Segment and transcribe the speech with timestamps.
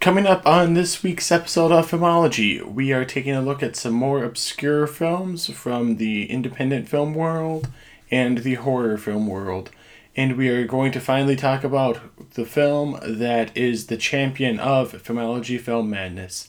[0.00, 3.92] Coming up on this week's episode of Filmology, we are taking a look at some
[3.92, 7.68] more obscure films from the independent film world
[8.10, 9.70] and the horror film world.
[10.16, 12.00] And we are going to finally talk about
[12.30, 16.48] the film that is the champion of Filmology Film Madness.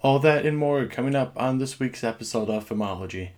[0.00, 3.32] All that and more coming up on this week's episode of Filmology.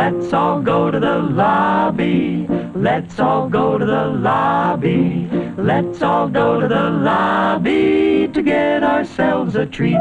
[0.00, 2.46] Let's all go to the lobby.
[2.74, 5.28] Let's all go to the lobby.
[5.58, 10.00] Let's all go to the lobby to get ourselves a treat.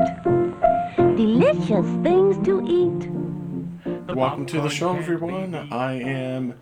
[0.96, 4.16] Delicious things to eat.
[4.16, 5.54] Welcome to the show, everyone.
[5.54, 6.54] I am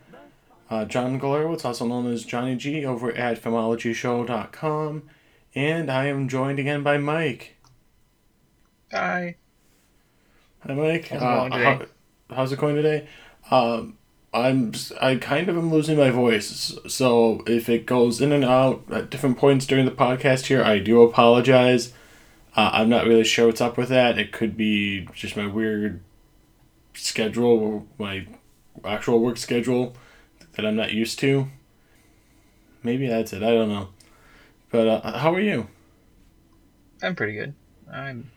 [0.72, 5.04] uh, John Galerowitz, also known as Johnny G, over at filmologyshow.com,
[5.54, 7.56] and I am joined again by Mike.
[8.92, 9.36] Hi.
[10.66, 11.10] Hi, Mike.
[11.10, 11.86] How's it going Uh, how-
[12.36, 13.08] how's it going today?
[13.50, 13.98] Um,
[14.34, 18.84] I'm I kind of am losing my voice, so if it goes in and out
[18.92, 21.94] at different points during the podcast here, I do apologize.
[22.56, 24.18] Uh, I'm not really sure what's up with that.
[24.18, 26.02] It could be just my weird
[26.94, 28.28] schedule, my
[28.84, 29.96] actual work schedule
[30.54, 31.48] that I'm not used to.
[32.84, 33.44] Maybe that's it.
[33.44, 33.90] I don't know.
[34.72, 35.68] But uh, how are you?
[37.02, 37.54] I'm pretty good.
[37.92, 38.30] I'm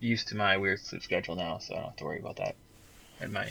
[0.00, 2.56] used to my weird sleep schedule now, so I don't have to worry about that.
[3.20, 3.50] And my,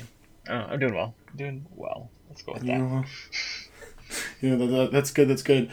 [0.49, 1.15] I don't know, I'm doing well.
[1.29, 2.09] I'm doing well.
[2.29, 2.77] Let's go with that.
[2.77, 3.03] know,
[4.41, 5.27] you know that, that- that's good.
[5.27, 5.69] That's good.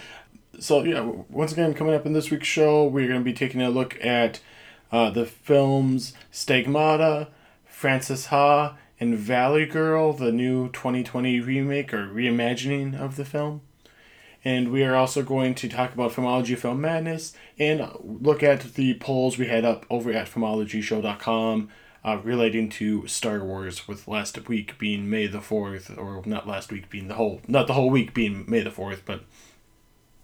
[0.60, 3.60] So yeah, once again, coming up in this week's show, we're going to be taking
[3.60, 4.40] a look at
[4.92, 7.28] uh, the films Stigmata,
[7.64, 13.62] Frances Ha, and Valley Girl, the new 2020 remake or reimagining of the film.
[14.44, 18.94] And we are also going to talk about Filmology Film Madness and look at the
[18.94, 21.70] polls we had up over at filmologyshow.com
[22.04, 26.70] uh, relating to Star Wars, with last week being May the 4th, or not last
[26.70, 29.22] week being the whole, not the whole week being May the 4th, but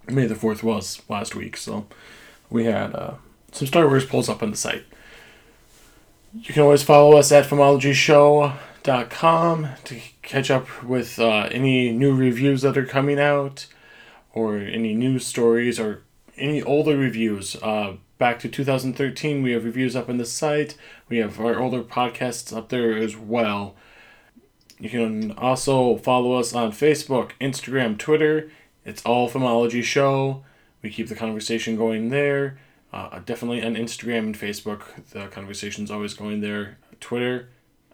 [0.06, 1.56] May the 4th was last week.
[1.56, 1.86] So
[2.50, 3.14] we had uh,
[3.52, 4.84] some Star Wars polls up on the site.
[6.32, 12.62] You can always follow us at filmologyshow.com to catch up with uh, any new reviews
[12.62, 13.66] that are coming out
[14.32, 16.02] or any news stories or
[16.36, 17.56] any older reviews.
[17.56, 20.76] Uh, back to 2013, we have reviews up on the site.
[21.08, 23.74] We have our older podcasts up there as well.
[24.78, 28.52] You can also follow us on Facebook, Instagram, Twitter.
[28.84, 30.44] It's all Filmology Show.
[30.82, 32.58] We keep the conversation going there.
[32.92, 34.82] Uh, definitely on Instagram and Facebook,
[35.12, 36.76] the conversation's always going there.
[37.00, 37.48] Twitter,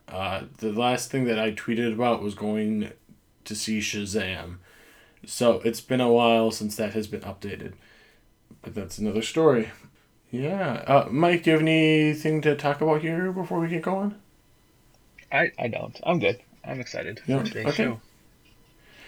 [0.09, 2.91] uh, the last thing that I tweeted about was going
[3.45, 4.57] to see Shazam.
[5.25, 7.75] So it's been a while since that has been updated.
[8.63, 9.71] But that's another story.
[10.31, 10.85] Yeah.
[10.87, 14.15] Uh, Mike, do you have anything to talk about here before we get going?
[15.33, 15.99] I, I don't.
[16.05, 16.41] I'm good.
[16.65, 17.85] I'm excited Yeah, for today's okay.
[17.85, 18.01] show.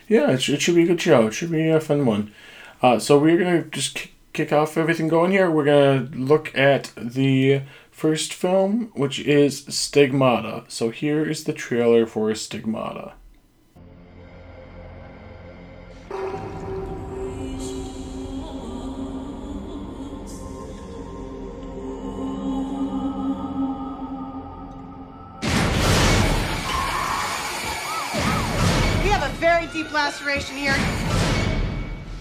[0.08, 1.26] Yeah, it, it should be a good show.
[1.26, 2.32] It should be a fun one.
[2.80, 5.50] Uh, so we're going to just kick off everything going here.
[5.50, 10.64] We're going to look at the first film, which is Stigmata.
[10.68, 13.14] So here is the trailer for Stigmata.
[30.08, 30.74] Laceration here.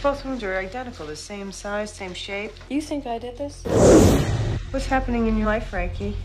[0.04, 2.52] Both wounds are identical, the same size, same shape.
[2.68, 3.64] You think I did this?
[4.72, 6.18] What's happening in your life, Frankie?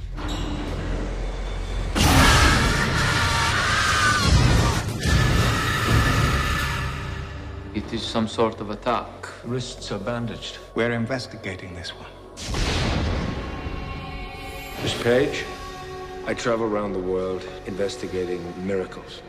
[7.77, 9.29] It is some sort of attack.
[9.45, 10.59] Wrists are bandaged.
[10.75, 12.11] We're investigating this one.
[14.83, 15.45] Miss Page,
[16.27, 19.23] I travel around the world investigating miracles.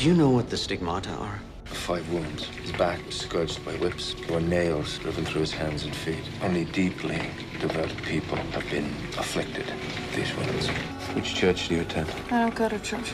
[0.00, 1.38] Do you know what the stigmata are?
[1.66, 2.46] Five wounds.
[2.46, 4.14] His back was scourged by whips.
[4.14, 6.24] There were nails driven through his hands and feet.
[6.42, 7.20] Only deeply
[7.60, 8.86] devoted people have been
[9.18, 10.68] afflicted with these wounds.
[11.14, 12.08] Which church do you attend?
[12.30, 13.12] I don't go to church.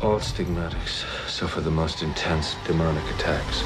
[0.00, 3.62] All stigmatics suffer the most intense demonic attacks.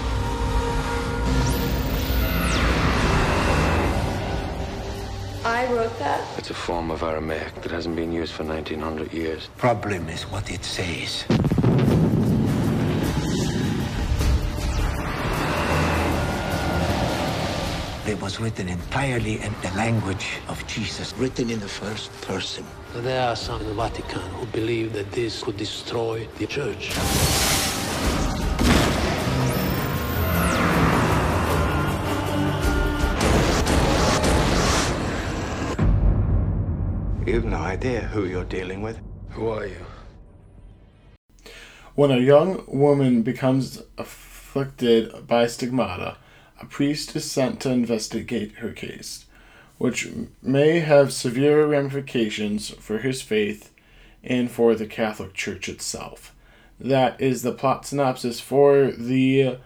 [5.44, 6.26] I wrote that.
[6.36, 9.48] It's a form of Aramaic that hasn't been used for 1900 years.
[9.58, 11.24] Problem is what it says.
[18.10, 22.66] It was written entirely in the language of Jesus, written in the first person.
[22.92, 26.90] There are some in the Vatican who believe that this could destroy the church.
[37.24, 38.98] You've no idea who you're dealing with.
[39.30, 39.86] Who are you?
[41.94, 46.16] When a young woman becomes afflicted by stigmata,
[46.60, 49.26] a priest is sent to investigate her case,
[49.78, 50.08] which
[50.42, 53.72] may have severe ramifications for his faith
[54.22, 56.34] and for the Catholic Church itself.
[56.78, 59.58] That is the plot synopsis for the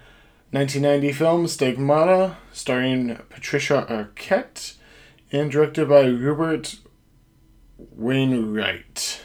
[0.51, 4.75] 1990 film Stigmata, starring Patricia Arquette
[5.33, 6.77] and directed by Rupert
[7.77, 9.21] Wainwright.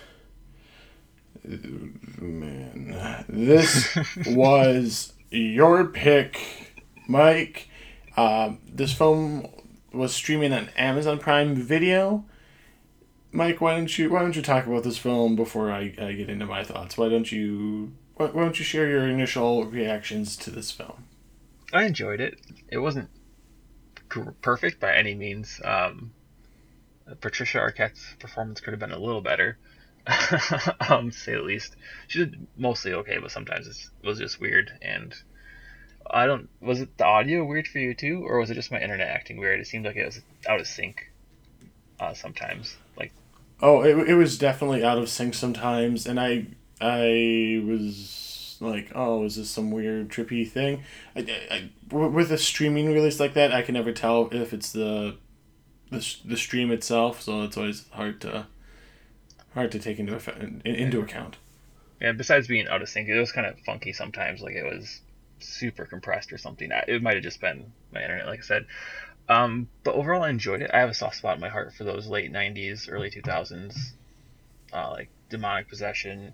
[1.43, 3.95] Man, this
[4.27, 6.68] was your pick,
[7.09, 7.67] Mike.
[8.15, 9.47] Uh, this film
[9.91, 12.23] was streaming on Amazon Prime Video.
[13.31, 16.29] Mike, why don't you why don't you talk about this film before I, I get
[16.29, 16.97] into my thoughts?
[16.97, 21.05] Why don't you why, why don't you share your initial reactions to this film?
[21.73, 22.39] I enjoyed it.
[22.67, 23.09] It wasn't
[24.41, 25.59] perfect by any means.
[25.65, 26.11] Um,
[27.21, 29.57] Patricia Arquette's performance could have been a little better,
[30.89, 31.75] um, say the least.
[32.07, 34.71] She did mostly okay, but sometimes it was just weird.
[34.81, 35.15] And
[36.09, 36.49] I don't.
[36.61, 39.37] Was it the audio weird for you too, or was it just my internet acting
[39.37, 39.59] weird?
[39.59, 41.11] It seemed like it was out of sync
[41.99, 42.75] uh, sometimes.
[42.97, 43.11] Like,
[43.61, 46.47] oh, it, it was definitely out of sync sometimes, and I
[46.81, 50.83] I was like, oh, is this some weird trippy thing?
[51.15, 55.17] I, I, with a streaming release like that, I can never tell if it's the
[55.91, 58.47] the, the stream itself, so it's always hard to
[59.53, 61.37] hard to take into effect, into account.
[61.99, 64.41] Yeah, besides being out of sync, it was kind of funky sometimes.
[64.41, 65.01] Like it was
[65.39, 66.69] super compressed or something.
[66.87, 68.65] It might have just been my internet, like I said.
[69.27, 70.71] Um, but overall, I enjoyed it.
[70.73, 73.93] I have a soft spot in my heart for those late '90s, early 2000s,
[74.73, 76.33] uh, like demonic possession,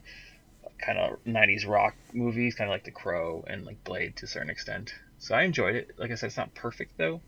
[0.80, 4.30] kind of '90s rock movies, kind of like The Crow and like Blade to a
[4.30, 4.94] certain extent.
[5.18, 5.92] So I enjoyed it.
[5.98, 7.22] Like I said, it's not perfect though.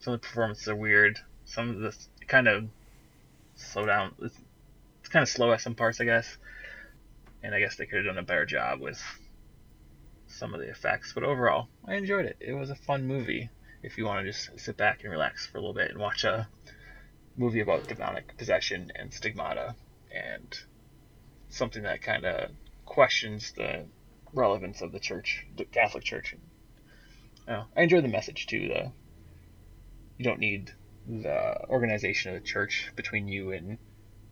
[0.00, 2.68] Some of the performances are weird some of this kind of
[3.56, 4.14] slow down.
[4.20, 4.38] It's,
[5.00, 6.36] it's kind of slow at some parts, I guess.
[7.42, 9.02] And I guess they could have done a better job with
[10.32, 11.12] some of the effects.
[11.12, 12.36] But overall, I enjoyed it.
[12.40, 13.50] It was a fun movie.
[13.82, 16.24] If you want to just sit back and relax for a little bit and watch
[16.24, 16.48] a
[17.36, 19.74] movie about demonic possession and stigmata
[20.14, 20.56] and
[21.48, 22.50] something that kind of
[22.84, 23.86] questions the
[24.32, 26.34] relevance of the church, the Catholic Church.
[27.48, 28.68] Oh, I enjoy the message too.
[28.68, 28.92] The
[30.18, 30.70] you don't need
[31.08, 33.78] the organization of the church between you and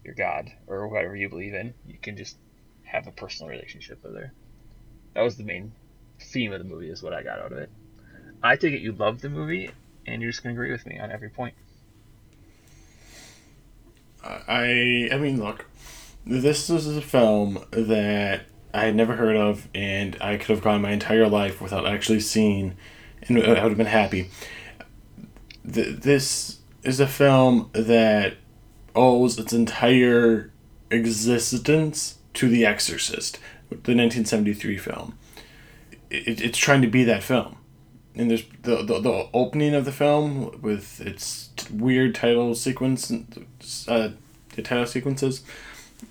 [0.05, 1.75] your God or whatever you believe in.
[1.87, 2.37] You can just
[2.85, 4.32] have a personal relationship with her.
[5.14, 5.73] That was the main
[6.20, 7.70] theme of the movie, is what I got out of it.
[8.43, 9.70] I take it you love the movie,
[10.06, 11.55] and you're just gonna agree with me on every point.
[14.22, 15.67] I I mean, look,
[16.26, 20.82] this is a film that I had never heard of, and I could have gone
[20.82, 22.76] my entire life without actually seeing,
[23.23, 24.31] and I would have been happy.
[25.64, 28.34] this is a film that
[28.94, 30.50] owes its entire
[30.90, 33.38] existence to The Exorcist,
[33.69, 35.19] the 1973 film.
[36.11, 37.57] It, it's trying to be that film.
[38.15, 43.11] And there's the, the, the opening of the film with its weird title sequence,
[43.89, 44.11] uh,
[44.55, 45.43] the title sequences,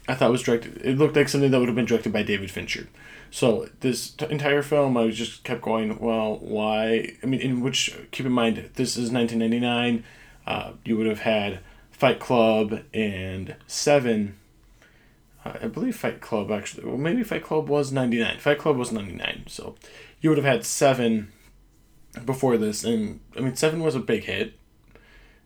[0.07, 0.81] I thought was directed.
[0.83, 2.87] It looked like something that would have been directed by David Fincher.
[3.31, 5.99] So this t- entire film, I just kept going.
[5.99, 7.15] Well, why?
[7.21, 10.03] I mean, in which keep in mind this is 1999
[10.49, 11.59] uh, you would have had
[11.91, 14.38] Fight Club and Seven.
[15.45, 18.39] I believe Fight Club actually, well, maybe Fight Club was 99.
[18.39, 19.45] Fight Club was 99.
[19.47, 19.75] So
[20.21, 21.31] you would have had Seven
[22.25, 22.83] before this.
[22.83, 24.53] And I mean, Seven was a big hit.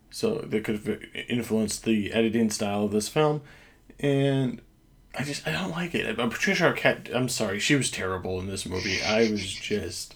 [0.09, 3.41] So they could have influenced the editing style of this film.
[3.99, 4.61] And
[5.17, 6.15] I just, I don't like it.
[6.17, 9.01] Patricia Arquette, I'm sorry, she was terrible in this movie.
[9.01, 10.15] I was just,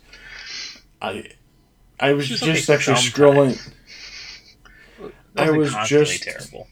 [1.01, 1.31] I,
[2.00, 3.60] I was just actually scrolling.
[5.36, 6.67] I was just terrible.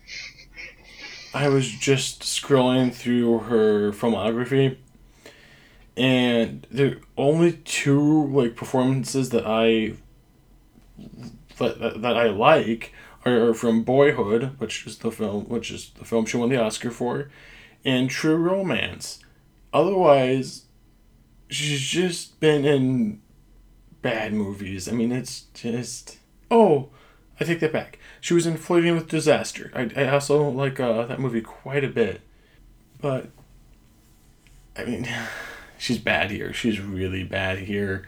[1.36, 4.78] I was just scrolling through her filmography,
[5.98, 9.96] and the only two like performances that I
[11.58, 12.94] that, that, that I like
[13.26, 16.90] are from Boyhood, which is the film which is the film she won the Oscar
[16.90, 17.30] for,
[17.84, 19.20] and True Romance.
[19.74, 20.68] Otherwise,
[21.50, 23.22] she's just been in
[24.02, 24.88] bad movies.
[24.88, 26.92] I mean, it's just oh,
[27.40, 28.00] I take that back.
[28.22, 29.72] She was in Flirting with Disaster.
[29.74, 32.22] I, I also like uh, that movie quite a bit.
[33.02, 33.28] But,
[34.78, 35.08] I mean,
[35.78, 36.54] she's bad here.
[36.54, 38.08] She's really bad here.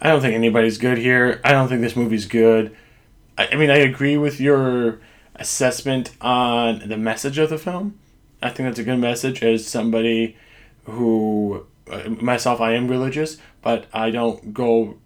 [0.00, 1.40] I don't think anybody's good here.
[1.44, 2.76] I don't think this movie's good.
[3.38, 5.00] I, I mean, I agree with your
[5.36, 7.98] assessment on the message of the film.
[8.42, 10.36] I think that's a good message as somebody
[10.84, 14.98] who, uh, myself, I am religious, but I don't go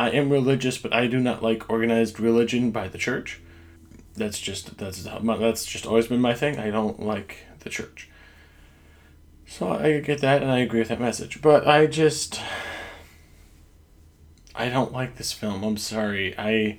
[0.00, 3.38] I am religious, but I do not like organized religion by the church.
[4.16, 6.58] That's just that's that's just always been my thing.
[6.58, 8.08] I don't like the church.
[9.46, 11.42] So I get that and I agree with that message.
[11.42, 12.40] But I just
[14.54, 15.62] I don't like this film.
[15.62, 16.34] I'm sorry.
[16.38, 16.78] I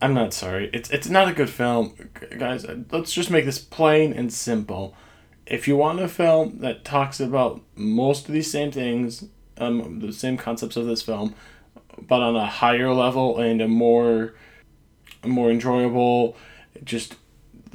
[0.00, 0.70] I'm not sorry.
[0.72, 1.94] It's it's not a good film,
[2.38, 2.64] guys.
[2.90, 4.96] Let's just make this plain and simple.
[5.44, 9.26] If you want a film that talks about most of these same things,
[9.58, 11.34] um, the same concepts of this film,
[12.00, 14.34] but on a higher level and a more,
[15.24, 16.36] more enjoyable,
[16.82, 17.16] just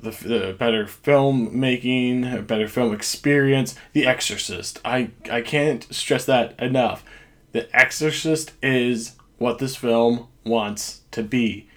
[0.02, 3.76] the, the better filmmaking, a better film experience.
[3.94, 4.80] The Exorcist.
[4.86, 7.04] I I can't stress that enough.
[7.52, 11.68] The Exorcist is what this film wants to be.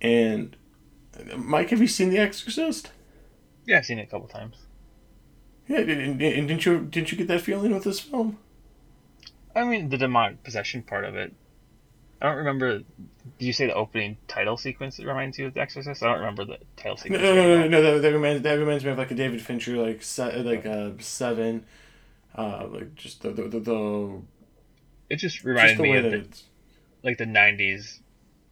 [0.00, 0.56] And
[1.36, 2.90] Mike, have you seen The Exorcist?
[3.66, 4.56] Yeah, I've seen it a couple times.
[5.68, 8.38] Yeah, and didn't you didn't you get that feeling with this film?
[9.54, 11.32] I mean, the demonic possession part of it.
[12.20, 12.78] I don't remember.
[13.38, 16.02] Did you say the opening title sequence that reminds you of The Exorcist?
[16.02, 17.22] I don't remember the title sequence.
[17.22, 19.42] No, no, no, no, no, that, that reminds that reminds me of like a David
[19.42, 21.66] Fincher like se- like uh, seven,
[22.34, 24.22] uh, like just the the, the, the
[25.10, 26.26] It just reminded me of the,
[27.02, 28.00] like the '90s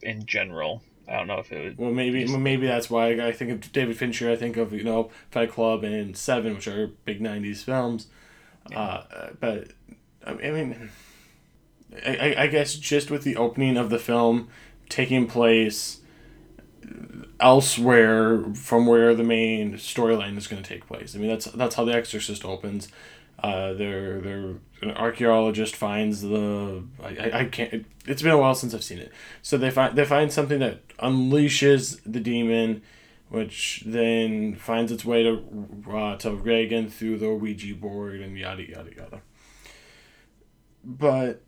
[0.02, 0.82] in general.
[1.08, 1.78] I don't know if it would.
[1.78, 4.30] Well, maybe well, maybe that's why I think of David Fincher.
[4.30, 8.08] I think of you know Fight Club and Seven, which are big '90s films.
[8.70, 8.78] Yeah.
[8.78, 9.68] Uh, but
[10.26, 10.90] I mean,
[12.04, 14.48] I, I guess just with the opening of the film
[14.88, 16.00] taking place
[17.40, 21.14] elsewhere from where the main storyline is going to take place.
[21.14, 22.88] I mean, that's that's how The Exorcist opens.
[23.42, 24.18] Uh, they're,
[24.80, 28.98] an archaeologist finds the I, I can't it, it's been a while since I've seen
[28.98, 29.12] it.
[29.42, 32.82] So they find they find something that unleashes the demon,
[33.28, 35.42] which then finds its way to
[35.90, 39.22] uh, to Regan through the Ouija board and yada yada yada.
[40.84, 41.42] But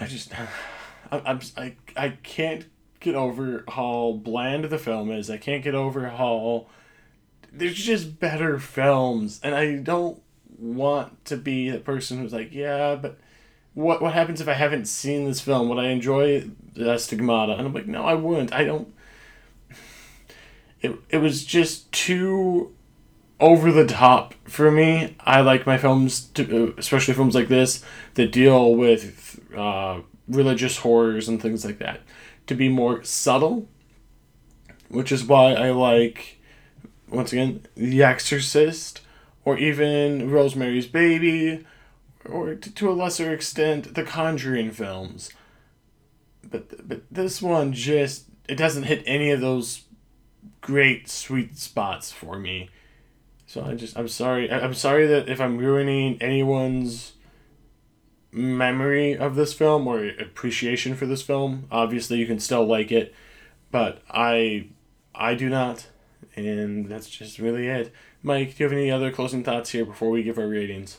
[0.00, 0.32] I just
[1.12, 2.66] I, I'm I I can't
[2.98, 5.30] get over how bland the film is.
[5.30, 6.66] I can't get over how
[7.52, 10.22] there's just better films, and I don't
[10.58, 13.18] want to be the person who's like, yeah, but
[13.74, 15.68] what what happens if I haven't seen this film?
[15.68, 17.52] Would I enjoy the Stigmata?
[17.52, 18.52] And I'm like, no, I wouldn't.
[18.52, 18.92] I don't.
[20.82, 22.74] It it was just too
[23.40, 25.16] over the top for me.
[25.20, 29.19] I like my films, to, uh, especially films like this, that deal with
[29.56, 32.00] uh, religious horrors and things like that,
[32.46, 33.68] to be more subtle.
[34.88, 36.40] Which is why I like,
[37.08, 39.02] once again, The Exorcist
[39.44, 41.64] or even Rosemary's Baby,
[42.24, 45.30] or to, to a lesser extent, the Conjuring films.
[46.42, 49.84] But but this one just it doesn't hit any of those
[50.60, 52.68] great sweet spots for me.
[53.46, 57.12] So I just I'm sorry I'm sorry that if I'm ruining anyone's
[58.32, 61.66] memory of this film or appreciation for this film.
[61.70, 63.14] Obviously, you can still like it,
[63.70, 64.68] but I
[65.14, 65.88] I do not,
[66.36, 67.92] and that's just really it.
[68.22, 70.98] Mike, do you have any other closing thoughts here before we give our ratings?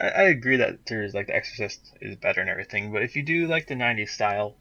[0.00, 3.22] I, I agree that there's like The Exorcist is better and everything, but if you
[3.22, 4.56] do like the '90s style,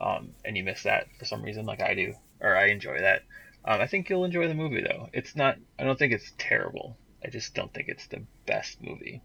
[0.00, 3.22] um, and you miss that for some reason, like I do, or I enjoy that,
[3.64, 5.08] um, I think you'll enjoy the movie though.
[5.12, 5.56] It's not.
[5.78, 6.96] I don't think it's terrible.
[7.24, 9.22] I just don't think it's the best movie.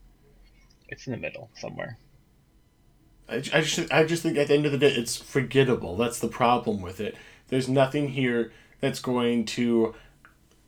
[0.87, 1.97] It's in the middle somewhere.
[3.27, 5.95] I, I just I just think at the end of the day it's forgettable.
[5.95, 7.15] That's the problem with it.
[7.47, 9.95] There's nothing here that's going to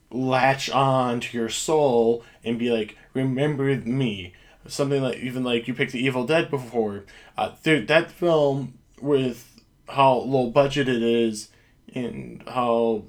[0.10, 4.34] latch on to your soul and be like, remember me.
[4.68, 7.06] Something like even like you picked the Evil Dead before.
[7.38, 11.50] Uh, there, that film with how low budget it is
[11.96, 13.06] and how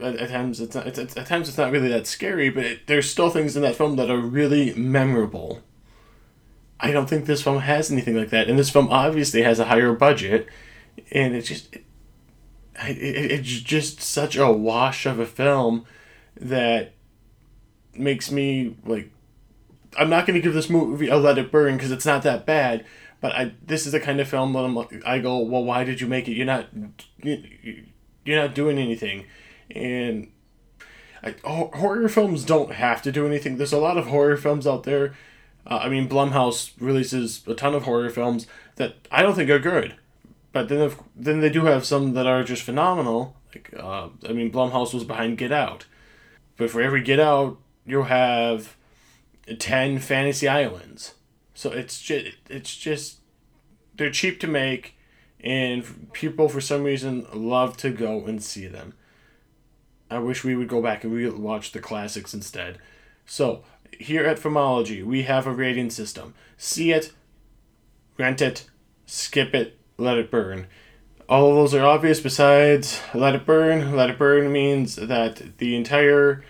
[0.00, 2.86] at, at times it's not it's, at times it's not really that scary, but it,
[2.86, 5.62] there's still things in that film that are really memorable.
[6.80, 9.64] I don't think this film has anything like that, and this film obviously has a
[9.66, 10.48] higher budget,
[11.10, 11.84] and it's just it,
[12.76, 15.84] it, it's just such a wash of a film
[16.36, 16.94] that
[17.94, 19.10] makes me like
[19.98, 22.46] I'm not going to give this movie a let it burn because it's not that
[22.46, 22.84] bad
[23.20, 25.84] but I this is the kind of film that I'm like I go well why
[25.84, 26.34] did you make it?
[26.34, 26.68] You're not
[28.28, 29.24] you're not doing anything.
[29.70, 30.30] And
[31.22, 33.56] I, horror films don't have to do anything.
[33.56, 35.14] There's a lot of horror films out there
[35.68, 38.46] uh, I mean Blumhouse releases a ton of horror films
[38.76, 39.94] that I don't think are good
[40.52, 43.36] but then if, then they do have some that are just phenomenal.
[43.54, 45.86] Like uh, I mean, Blumhouse was behind Get Out,
[46.56, 48.76] but for every Get Out, you'll have
[49.58, 51.14] ten Fantasy Islands.
[51.54, 53.18] So it's just it's just
[53.94, 54.96] they're cheap to make,
[55.40, 58.94] and people for some reason love to go and see them.
[60.10, 62.78] I wish we would go back and we watch the classics instead.
[63.26, 67.12] So here at Filmology, we have a rating system: see it,
[68.18, 68.66] rent it,
[69.06, 70.66] skip it, let it burn.
[71.28, 73.94] All of those are obvious besides let it burn.
[73.94, 76.42] Let it burn means that the entire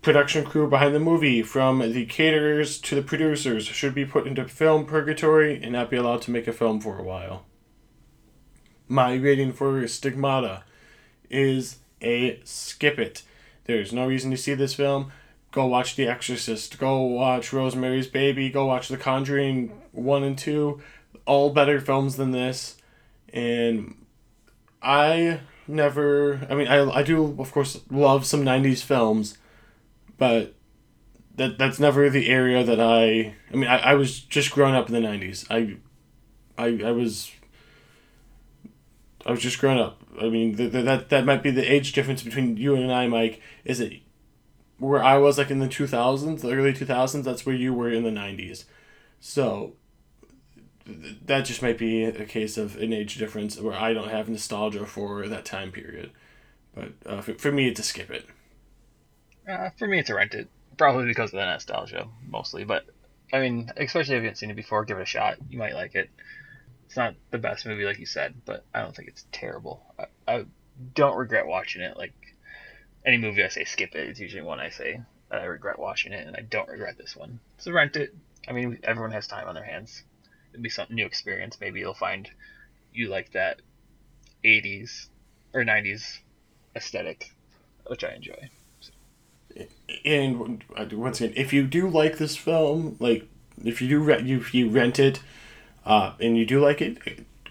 [0.00, 4.48] production crew behind the movie, from the caterers to the producers, should be put into
[4.48, 7.46] film purgatory and not be allowed to make a film for a while.
[8.88, 10.64] My rating for Stigmata
[11.30, 13.22] is a skip it.
[13.64, 15.12] There's no reason to see this film.
[15.52, 16.78] Go watch The Exorcist.
[16.78, 18.48] Go watch Rosemary's Baby.
[18.50, 20.80] Go watch The Conjuring 1 and 2.
[21.26, 22.78] All better films than this.
[23.32, 24.06] And
[24.82, 26.46] I never.
[26.50, 29.36] I mean, I, I do, of course, love some 90s films,
[30.18, 30.54] but
[31.36, 33.34] that that's never the area that I.
[33.52, 35.46] I mean, I, I was just growing up in the 90s.
[35.50, 35.76] I,
[36.62, 37.30] I, I was.
[39.24, 40.02] I was just growing up.
[40.20, 43.06] I mean, th- th- that that might be the age difference between you and I,
[43.06, 43.40] Mike.
[43.64, 44.01] Is it
[44.78, 47.24] where I was like in the 2000s, the early 2000s?
[47.24, 48.64] That's where you were in the 90s.
[49.20, 49.74] So
[50.86, 54.86] that just might be a case of an age difference where I don't have nostalgia
[54.86, 56.10] for that time period.
[56.74, 58.26] But uh, for, for me, it's a skip it.
[59.48, 60.48] Uh, for me, it's a rent it.
[60.78, 62.64] Probably because of the nostalgia, mostly.
[62.64, 62.86] But
[63.32, 65.36] I mean, especially if you haven't seen it before, give it a shot.
[65.48, 66.10] You might like it.
[66.86, 69.82] It's not the best movie, like you said, but I don't think it's terrible.
[69.98, 70.44] I, I
[70.94, 71.96] don't regret watching it.
[71.96, 72.12] Like
[73.04, 76.26] any movie I say skip it, it's usually one I say I regret watching it,
[76.26, 77.40] and I don't regret this one.
[77.58, 78.14] So rent it.
[78.46, 80.02] I mean, everyone has time on their hands.
[80.52, 81.58] It'll be some new experience.
[81.60, 82.28] Maybe you'll find
[82.92, 83.62] you like that
[84.44, 85.06] 80s
[85.54, 86.18] or 90s
[86.76, 87.32] aesthetic,
[87.86, 88.50] which I enjoy.
[90.04, 93.28] And once again, if you do like this film, like
[93.64, 95.20] if you do re- you if you rent it,
[95.84, 96.98] uh, and you do like it,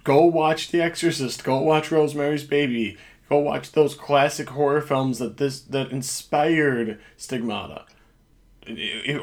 [0.03, 1.43] go watch The Exorcist.
[1.43, 2.97] Go watch Rosemary's Baby.
[3.31, 7.85] Go watch those classic horror films that this that inspired Stigmata.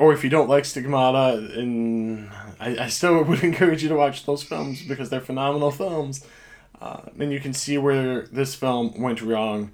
[0.00, 4.24] Or if you don't like Stigmata, and I, I still would encourage you to watch
[4.24, 6.26] those films because they're phenomenal films.
[6.80, 9.72] Uh, and you can see where this film went wrong.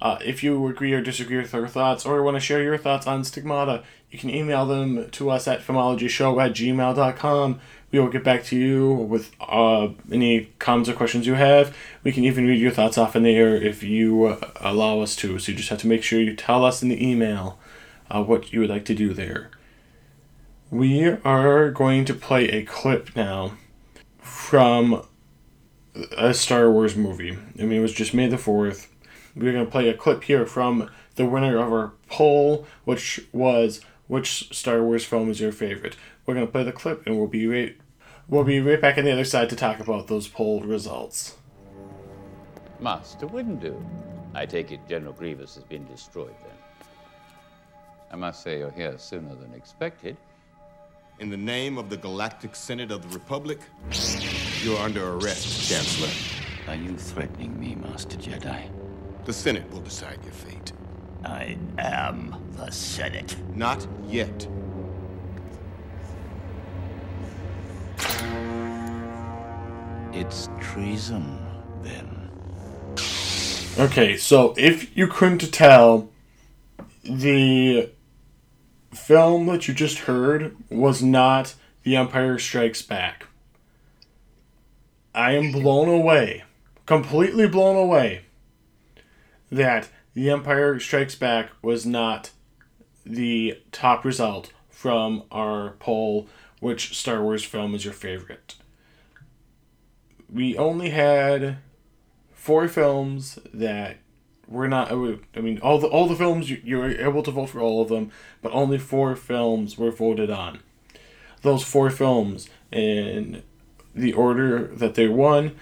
[0.00, 3.06] Uh, if you agree or disagree with our thoughts or want to share your thoughts
[3.06, 7.60] on Stigmata, you can email them to us at filmologyshow at gmail.com.
[7.90, 11.76] We will get back to you with uh, any comments or questions you have.
[12.02, 15.14] We can even read your thoughts off in the air if you uh, allow us
[15.16, 15.38] to.
[15.38, 17.58] So you just have to make sure you tell us in the email
[18.10, 19.50] uh, what you would like to do there.
[20.70, 23.52] We are going to play a clip now
[24.18, 25.06] from
[26.16, 27.38] a Star Wars movie.
[27.58, 28.88] I mean, it was just May the 4th.
[29.34, 33.80] We're going to play a clip here from the winner of our poll, which was
[34.08, 35.96] which Star Wars film is your favorite.
[36.26, 37.76] We're going to play the clip and we'll be right,
[38.28, 41.36] we'll be right back on the other side to talk about those poll results.
[42.80, 43.82] Master Windu.
[44.34, 46.88] I take it General Grievous has been destroyed then.
[48.12, 50.16] I must say you're here sooner than expected.
[51.20, 53.58] In the name of the Galactic Senate of the Republic,
[54.62, 56.10] you're under arrest, Chancellor.
[56.68, 58.68] Are you threatening me, Master Jedi?
[59.24, 60.72] The Senate will decide your fate.
[61.24, 63.36] I am the Senate.
[63.54, 64.46] Not yet.
[70.12, 71.38] It's treason,
[71.82, 72.30] then.
[73.78, 76.08] Okay, so if you couldn't tell,
[77.04, 77.90] the
[78.94, 83.26] film that you just heard was not The Empire Strikes Back.
[85.14, 86.44] I am blown away,
[86.86, 88.22] completely blown away,
[89.50, 92.30] that The Empire Strikes Back was not
[93.04, 96.28] the top result from our poll
[96.60, 98.56] which Star Wars film is your favorite.
[100.32, 101.58] We only had
[102.32, 103.98] four films that
[104.48, 104.90] were not.
[104.90, 107.82] I mean, all the all the films you, you were able to vote for all
[107.82, 108.10] of them,
[108.42, 110.60] but only four films were voted on.
[111.42, 113.42] Those four films in
[113.94, 115.56] the order that they won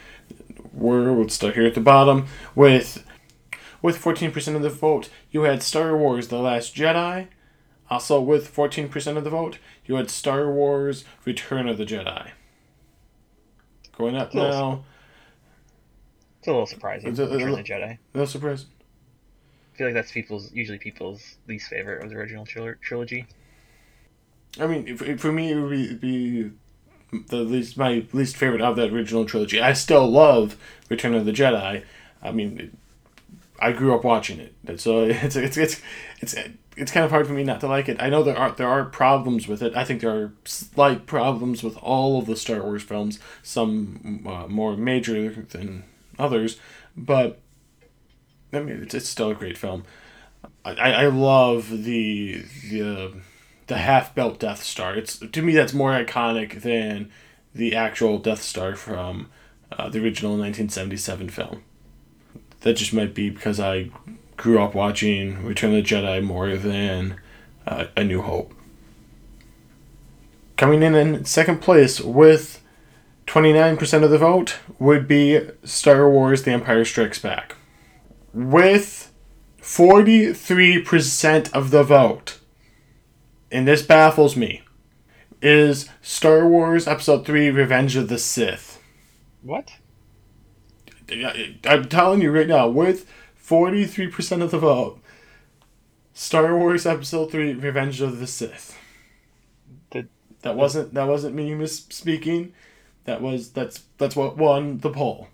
[0.73, 1.13] were.
[1.13, 3.05] Let's start here at the bottom with
[3.83, 5.11] with fourteen percent of the vote.
[5.31, 7.29] You had Star Wars: The Last Jedi.
[7.91, 12.31] Also, with fourteen percent of the vote, you had Star Wars: Return of the Jedi.
[13.97, 14.53] Going up Close.
[14.53, 14.85] now.
[16.39, 17.11] It's a little surprising.
[17.11, 17.99] It's a- Return of the Jedi.
[18.15, 18.67] No surprise.
[19.75, 23.27] I feel like that's people's usually people's least favorite of the original tril- trilogy.
[24.61, 26.51] I mean, if, for me, it would be, be
[27.29, 29.61] the least my least favorite of that original trilogy.
[29.61, 30.57] I still love
[30.89, 31.83] Return of the Jedi.
[32.23, 32.77] I mean,
[33.61, 35.81] I grew up watching it, so it's it's it's
[36.21, 36.35] it's
[36.77, 37.97] it's kind of hard for me not to like it.
[38.01, 39.77] I know there are there are problems with it.
[39.77, 43.19] I think there are slight problems with all of the Star Wars films.
[43.43, 45.85] Some uh, more major than
[46.19, 46.59] others,
[46.97, 47.41] but
[48.53, 49.85] I mean, it's, it's still a great film.
[50.65, 53.09] I, I love the the uh,
[53.67, 54.97] the half built Death Star.
[54.97, 57.11] It's to me that's more iconic than
[57.55, 59.31] the actual Death Star from
[59.73, 61.63] uh, the original 1977 film.
[62.65, 63.91] That just might be because I
[64.39, 67.21] grew up watching Return of the Jedi more than
[67.67, 68.55] uh, A New Hope.
[70.57, 72.63] Coming in in second place with
[73.27, 77.55] 29% of the vote would be Star Wars The Empire Strikes Back.
[78.33, 79.13] With
[79.61, 82.39] 43% of the vote,
[83.53, 84.63] and this baffles me,
[85.43, 88.83] is Star Wars Episode 3 Revenge of the Sith.
[89.43, 89.75] What?
[91.11, 93.11] I'm telling you right now, with
[93.43, 95.01] 43% of the vote,
[96.13, 98.79] Star Wars Episode 3 Revenge of the Sith.
[100.45, 102.53] That wasn't that wasn't me misspeaking.
[103.05, 105.29] That was that's that's what won the poll.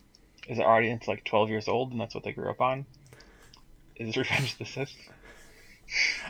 [0.49, 2.87] Is the audience like 12 years old and that's what they grew up on?
[3.97, 4.93] Is Revenge of the Sith?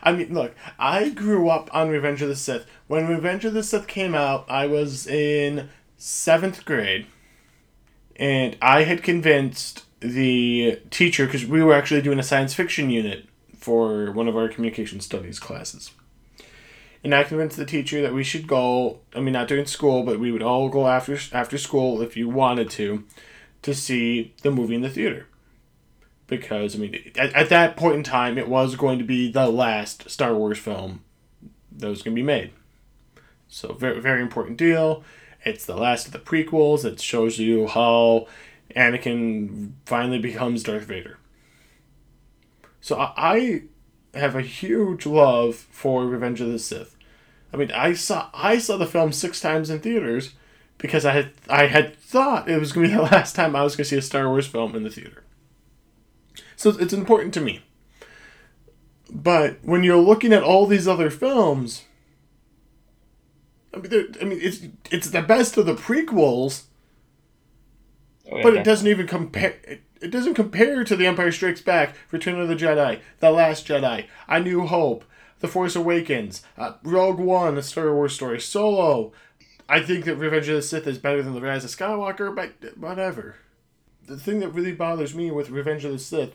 [0.02, 2.64] I mean, look, I grew up on Revenge of the Sith.
[2.86, 7.06] When Revenge of the Sith came out, I was in seventh grade,
[8.20, 13.26] and I had convinced the teacher because we were actually doing a science fiction unit
[13.56, 15.90] for one of our communication studies classes.
[17.02, 19.00] And I convinced the teacher that we should go.
[19.16, 22.28] I mean, not during school, but we would all go after after school if you
[22.28, 23.04] wanted to,
[23.62, 25.26] to see the movie in the theater.
[26.26, 29.48] Because I mean, at, at that point in time, it was going to be the
[29.48, 31.02] last Star Wars film
[31.72, 32.50] that was going to be made.
[33.48, 35.04] So very very important deal.
[35.44, 36.84] It's the last of the prequels.
[36.84, 38.26] It shows you how
[38.76, 41.18] Anakin finally becomes Darth Vader.
[42.80, 43.62] So I
[44.14, 46.96] have a huge love for Revenge of the Sith.
[47.52, 50.34] I mean, I saw I saw the film six times in theaters
[50.78, 53.62] because I had I had thought it was going to be the last time I
[53.62, 55.24] was going to see a Star Wars film in the theater.
[56.56, 57.62] So it's important to me.
[59.10, 61.84] But when you're looking at all these other films,
[63.72, 66.64] I mean, I mean it's it's the best of the prequels,
[68.30, 69.56] oh, yeah, but it doesn't even compare.
[69.64, 73.66] It, it doesn't compare to The Empire Strikes Back, Return of the Jedi, The Last
[73.66, 75.04] Jedi, A New Hope,
[75.40, 79.12] The Force Awakens, uh, Rogue One, a Star Wars story, Solo.
[79.68, 82.78] I think that Revenge of the Sith is better than The Rise of Skywalker, but
[82.78, 83.36] whatever.
[84.06, 86.34] The thing that really bothers me with Revenge of the Sith,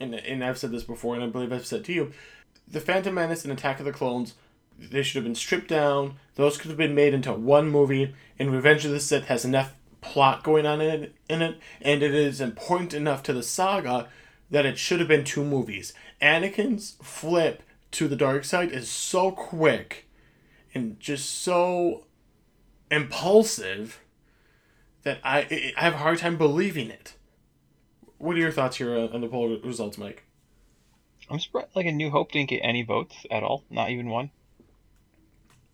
[0.00, 2.12] and, and I've said this before, and I believe I've said to you,
[2.66, 4.34] The Phantom Menace and Attack of the Clones,
[4.78, 6.16] they should have been stripped down.
[6.34, 9.74] Those could have been made into one movie, and Revenge of the Sith has enough
[10.00, 14.08] plot going on in it, in it, and it is important enough to the saga
[14.50, 15.94] that it should have been two movies.
[16.20, 20.08] Anakin's flip to the dark side is so quick
[20.74, 22.06] and just so
[22.90, 24.00] impulsive
[25.02, 27.14] that I I have a hard time believing it.
[28.18, 30.24] What are your thoughts here on the poll results, Mike?
[31.28, 31.74] I'm surprised.
[31.74, 34.30] Like a New Hope didn't get any votes at all, not even one.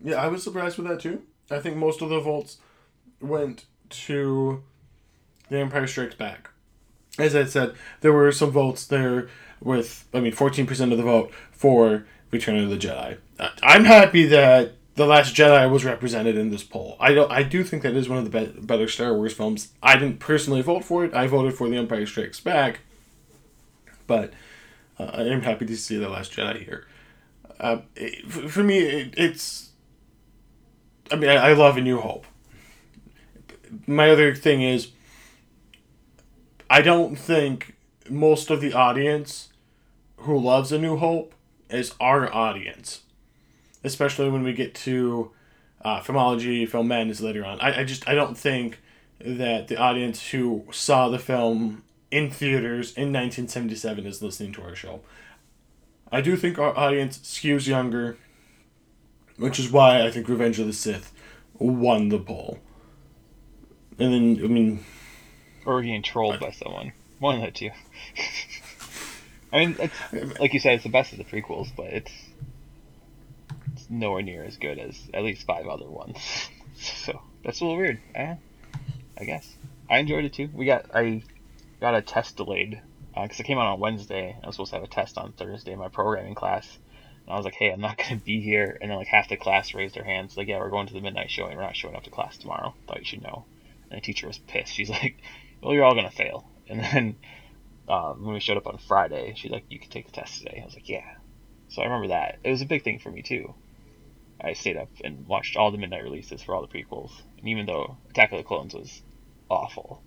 [0.03, 1.23] Yeah, I was surprised with that too.
[1.51, 2.59] I think most of the votes
[3.21, 4.63] went to
[5.49, 6.51] The Empire Strikes Back.
[7.19, 9.29] As I said, there were some votes there
[9.61, 13.19] with, I mean, 14% of the vote for Return of the Jedi.
[13.63, 16.97] I'm happy that The Last Jedi was represented in this poll.
[17.01, 19.73] I, don't, I do think that is one of the be- better Star Wars films.
[19.83, 22.81] I didn't personally vote for it, I voted for The Empire Strikes Back.
[24.07, 24.33] But
[24.99, 26.87] uh, I am happy to see The Last Jedi here.
[27.59, 29.68] Uh, it, for me, it, it's.
[31.11, 32.27] I mean, I, I love A New Hope
[33.87, 34.91] my other thing is
[36.71, 37.75] I don't think
[38.09, 39.49] most of the audience
[40.19, 41.35] who loves A New Hope
[41.71, 43.03] is our audience,
[43.85, 45.31] especially when we get to
[45.83, 47.61] uh, filmology, film madness later on.
[47.61, 48.81] I, I just I don't think
[49.21, 54.75] that the audience who saw the film in theaters in 1977 is listening to our
[54.75, 55.01] show.
[56.11, 58.17] I do think our audience skews younger,
[59.39, 61.13] which is why I think Revenge of the Sith
[61.55, 62.59] won the poll.
[63.99, 64.85] And then, I mean.
[65.65, 66.93] Or getting trolled by someone.
[67.19, 67.71] One of the two.
[69.53, 72.13] I mean, it's, like you said, it's the best of the prequels, but it's,
[73.73, 76.19] it's nowhere near as good as at least five other ones.
[76.77, 77.99] so that's a little weird.
[78.15, 78.35] Eh,
[79.19, 79.51] I guess
[79.91, 80.51] I enjoyed it too.
[80.53, 81.23] We got I
[81.81, 82.81] got a test delayed
[83.15, 84.37] because uh, it came out on Wednesday.
[84.43, 86.79] I was supposed to have a test on Thursday, in my programming class.
[87.29, 88.79] I was like, hey, I'm not going to be here.
[88.81, 91.01] And then like half the class raised their hands, like, yeah, we're going to the
[91.01, 91.57] midnight showing.
[91.57, 92.75] We're not showing up to class tomorrow.
[92.87, 93.45] Thought you should know.
[93.91, 94.73] And the teacher was pissed.
[94.73, 95.17] She's like,
[95.63, 96.49] well, you're all going to fail.
[96.69, 97.17] And then
[97.89, 100.61] um, when we showed up on Friday, she's like, you can take the test today.
[100.63, 101.15] I was like, yeah.
[101.69, 102.39] So I remember that.
[102.45, 103.55] It was a big thing for me, too.
[104.41, 107.11] I stayed up and watched all the midnight releases for all the prequels.
[107.39, 109.03] And even though Attack of the Clones was
[109.51, 110.01] awful,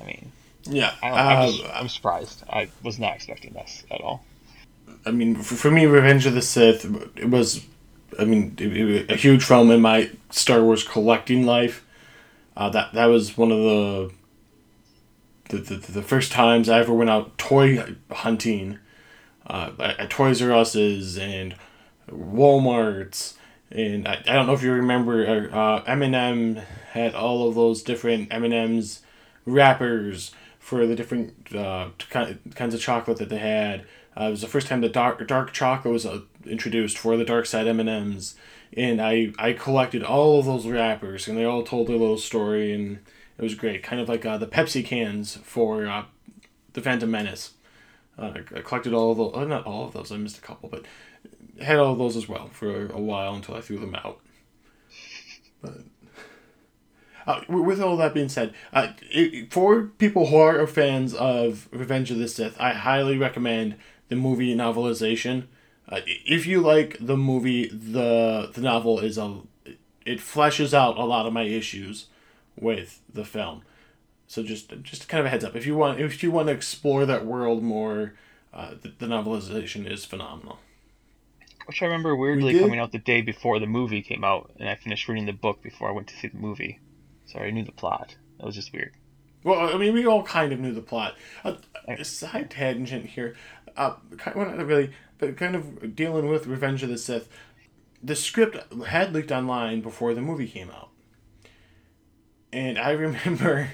[0.00, 0.32] I mean,
[0.64, 2.42] yeah, I am uh, I'm surprised.
[2.50, 4.24] I was not expecting this at all.
[5.06, 6.84] I mean, for me, Revenge of the Sith,
[7.16, 7.64] it was,
[8.18, 11.84] I mean, it, it, a huge film in my Star Wars collecting life.
[12.56, 14.10] Uh, that that was one of the
[15.50, 18.78] the, the the first times I ever went out toy hunting.
[19.46, 21.54] uh, at, Toys R Us's and
[22.10, 23.34] Walmart's.
[23.70, 26.56] And I, I don't know if you remember, uh, M&M
[26.92, 29.02] had all of those different M&M's
[29.44, 33.84] wrappers for the different uh, ki- kinds of chocolate that they had.
[34.18, 37.24] Uh, it was the first time the dark dark chocolate was uh, introduced for the
[37.24, 38.34] dark side M and M's,
[38.76, 42.72] and I I collected all of those wrappers, and they all told their little story,
[42.72, 42.98] and
[43.36, 43.82] it was great.
[43.82, 46.04] Kind of like uh, the Pepsi cans for uh,
[46.72, 47.52] the Phantom Menace.
[48.18, 50.10] Uh, I collected all of those, oh, not all of those.
[50.10, 50.84] I missed a couple, but
[51.62, 54.20] had all of those as well for a while until I threw them out.
[55.62, 55.74] But
[57.26, 62.10] uh, with all that being said, uh, it, for people who are fans of Revenge
[62.10, 63.76] of the Sith, I highly recommend
[64.08, 65.44] the movie novelization.
[65.88, 69.40] Uh, if you like the movie, the the novel is a
[70.04, 72.06] it fleshes out a lot of my issues
[72.56, 73.62] with the film.
[74.26, 75.56] So just just kind of a heads up.
[75.56, 78.14] If you want if you want to explore that world more,
[78.52, 80.58] uh, the, the novelization is phenomenal.
[81.66, 84.74] Which I remember weirdly coming out the day before the movie came out, and I
[84.74, 86.80] finished reading the book before I went to see the movie.
[87.26, 88.16] So I knew the plot.
[88.38, 88.94] That was just weird.
[89.44, 91.14] Well, I mean, we all kind of knew the plot.
[91.44, 91.54] Uh,
[91.86, 93.36] a side tangent here,
[93.78, 97.28] uh, kind well, not really, but kind of dealing with Revenge of the Sith.
[98.02, 100.90] The script had leaked online before the movie came out,
[102.52, 103.70] and I remember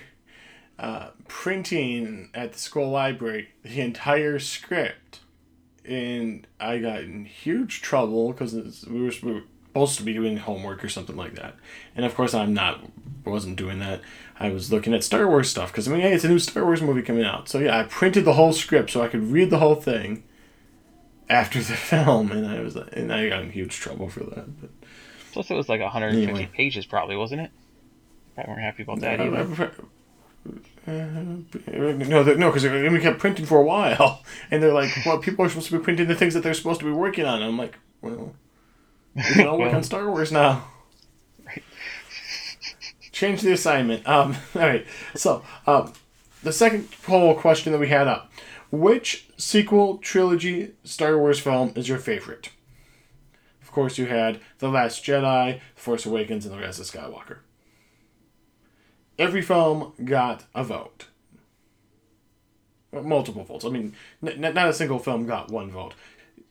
[0.79, 5.21] uh, printing at the school library the entire script,
[5.85, 10.89] and I got in huge trouble because we were supposed to be doing homework or
[10.89, 11.57] something like that.
[11.97, 12.85] And of course, I'm not,
[13.25, 14.03] wasn't doing that.
[14.39, 16.65] I was looking at Star Wars stuff because I mean, hey, it's a new Star
[16.65, 17.49] Wars movie coming out.
[17.49, 20.25] So yeah, I printed the whole script so I could read the whole thing
[21.29, 24.61] after the film, and I was like and I got in huge trouble for that.
[24.61, 24.71] But
[25.33, 26.51] plus, it was like 150 anyway.
[26.53, 27.51] pages, probably, wasn't it?
[28.35, 29.73] Probably weren't happy about that either.
[30.87, 35.45] Uh, no, no, because we kept printing for a while, and they're like, "Well, people
[35.45, 37.45] are supposed to be printing the things that they're supposed to be working on." And
[37.45, 38.35] I'm like, "Well,
[39.15, 40.67] we can all work on Star Wars now.
[43.25, 44.07] Change the assignment.
[44.07, 44.87] Um, all right.
[45.15, 45.95] So, um,
[46.43, 48.31] the second poll question that we had up:
[48.71, 52.51] Which sequel trilogy Star Wars film is your favorite?
[53.63, 57.39] Of course, you had The Last Jedi, Force Awakens, and The Rise of Skywalker.
[59.19, 61.07] Every film got a vote.
[62.93, 63.65] Multiple votes.
[63.65, 65.95] I mean, n- not a single film got one vote.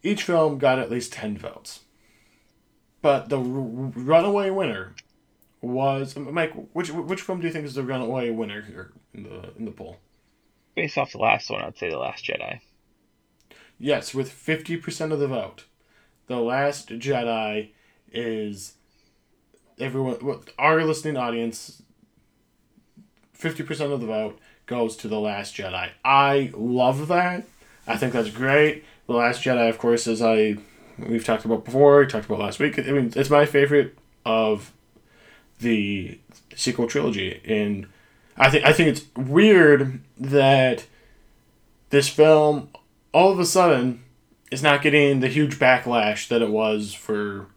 [0.01, 1.81] Each film got at least 10 votes.
[3.03, 4.95] But the r- runaway winner
[5.63, 6.53] was Mike.
[6.73, 9.71] Which which film do you think is the runaway winner here in the in the
[9.71, 9.97] poll?
[10.75, 12.59] Based off the last one, I'd say the Last Jedi.
[13.79, 15.65] Yes, with fifty percent of the vote,
[16.27, 17.69] the Last Jedi
[18.11, 18.73] is
[19.79, 20.17] everyone.
[20.59, 21.81] Our listening audience.
[23.31, 25.89] Fifty percent of the vote goes to the Last Jedi.
[26.03, 27.45] I love that.
[27.87, 28.83] I think that's great.
[29.07, 30.57] The Last Jedi, of course, as I
[30.97, 32.79] we've talked about before, we talked about last week.
[32.79, 34.71] I mean, it's my favorite of
[35.63, 36.19] the
[36.55, 37.87] sequel trilogy, and
[38.37, 40.85] I think I think it's weird that
[41.89, 42.69] this film
[43.13, 44.03] all of a sudden
[44.51, 47.47] is not getting the huge backlash that it was for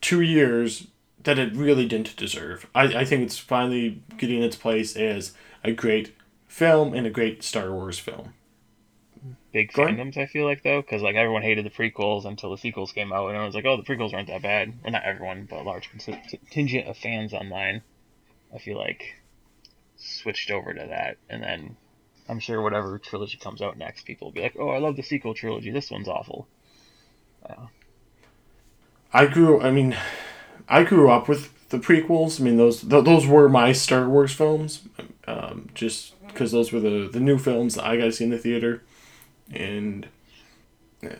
[0.00, 0.86] two years
[1.22, 2.66] that it really didn't deserve.
[2.74, 6.14] I, I think it's finally getting its place as a great
[6.48, 8.34] film and a great Star Wars film
[9.52, 10.16] big Go fandoms.
[10.16, 10.28] Ahead.
[10.28, 13.26] I feel like though, because like everyone hated the prequels until the sequels came out,
[13.26, 15.90] and everyone's like, "Oh, the prequels aren't that bad." Well, not everyone, but a large
[15.90, 17.82] contingent of fans online,
[18.54, 19.16] I feel like,
[19.96, 21.76] switched over to that, and then
[22.28, 25.02] I'm sure whatever trilogy comes out next, people will be like, "Oh, I love the
[25.02, 25.70] sequel trilogy.
[25.70, 26.46] This one's awful."
[27.44, 27.66] Uh,
[29.12, 29.60] I grew.
[29.60, 29.96] I mean,
[30.68, 32.40] I grew up with the prequels.
[32.40, 34.82] I mean, those th- those were my Star Wars films,
[35.26, 38.30] um, just because those were the the new films that I got to see in
[38.30, 38.82] the theater
[39.52, 40.06] and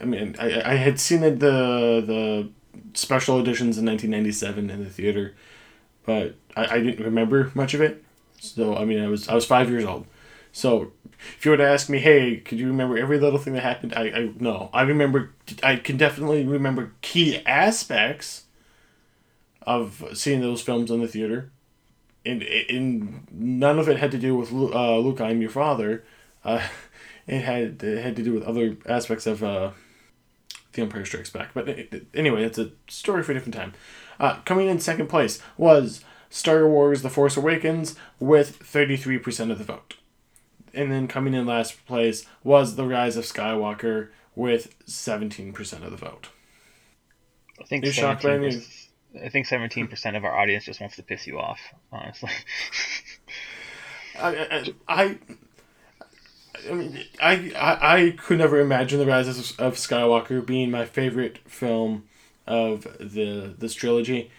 [0.01, 2.49] I mean, I, I had seen it, the the
[2.93, 5.35] special editions in 1997 in the theater,
[6.05, 8.03] but I, I didn't remember much of it.
[8.39, 10.05] So I mean, I was I was five years old.
[10.51, 10.91] So
[11.37, 13.93] if you were to ask me, hey, could you remember every little thing that happened?
[13.95, 15.31] I, I no, I remember.
[15.63, 18.43] I can definitely remember key aspects
[19.63, 21.51] of seeing those films in the theater,
[22.25, 25.21] and and none of it had to do with uh, Luke.
[25.21, 26.03] I'm your father.
[26.43, 26.67] Uh,
[27.27, 29.71] it had it had to do with other aspects of uh,
[30.73, 31.53] the Empire Strikes Back.
[31.53, 33.73] But it, anyway, it's a story for a different time.
[34.19, 39.51] Uh, coming in second place was Star Wars: The Force Awakens with thirty three percent
[39.51, 39.95] of the vote,
[40.73, 45.91] and then coming in last place was The Rise of Skywalker with seventeen percent of
[45.91, 46.29] the vote.
[47.59, 48.51] I think You're shocked by.
[49.23, 51.59] I think seventeen percent of our audience just wants to piss you off.
[51.91, 52.29] Honestly,
[54.19, 55.17] I, I, I
[56.69, 61.39] I mean, I, I I could never imagine the Rise of, Skywalker being my favorite
[61.45, 62.05] film
[62.47, 64.31] of the this trilogy.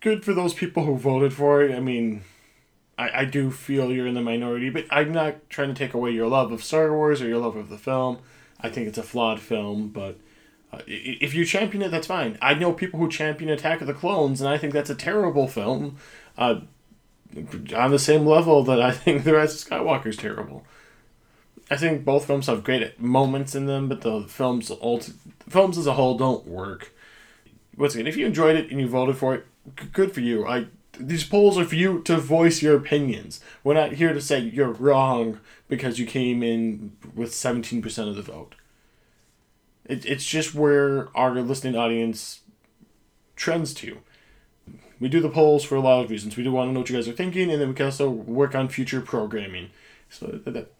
[0.00, 1.74] Good for those people who voted for it.
[1.74, 2.22] I mean,
[2.98, 6.10] I, I do feel you're in the minority, but I'm not trying to take away
[6.10, 8.18] your love of Star Wars or your love of the film.
[8.60, 10.18] I think it's a flawed film, but
[10.72, 12.38] uh, if you champion it, that's fine.
[12.40, 15.48] I know people who champion Attack of the Clones, and I think that's a terrible
[15.48, 15.96] film.
[16.36, 16.60] Uh,
[17.76, 20.64] on the same level that I think The Rise of Skywalker is terrible.
[21.70, 25.12] I think both films have great moments in them, but the films ult-
[25.48, 26.92] films as a whole don't work.
[27.76, 29.46] Once again, if you enjoyed it and you voted for it,
[29.92, 30.46] good for you.
[30.46, 30.66] I
[30.98, 33.40] these polls are for you to voice your opinions.
[33.62, 38.16] We're not here to say you're wrong because you came in with seventeen percent of
[38.16, 38.56] the vote.
[39.86, 42.40] It, it's just where our listening audience
[43.36, 43.98] trends to.
[44.98, 46.36] We do the polls for a lot of reasons.
[46.36, 48.10] We do want to know what you guys are thinking, and then we can also
[48.10, 49.70] work on future programming.
[50.10, 50.72] So that, that,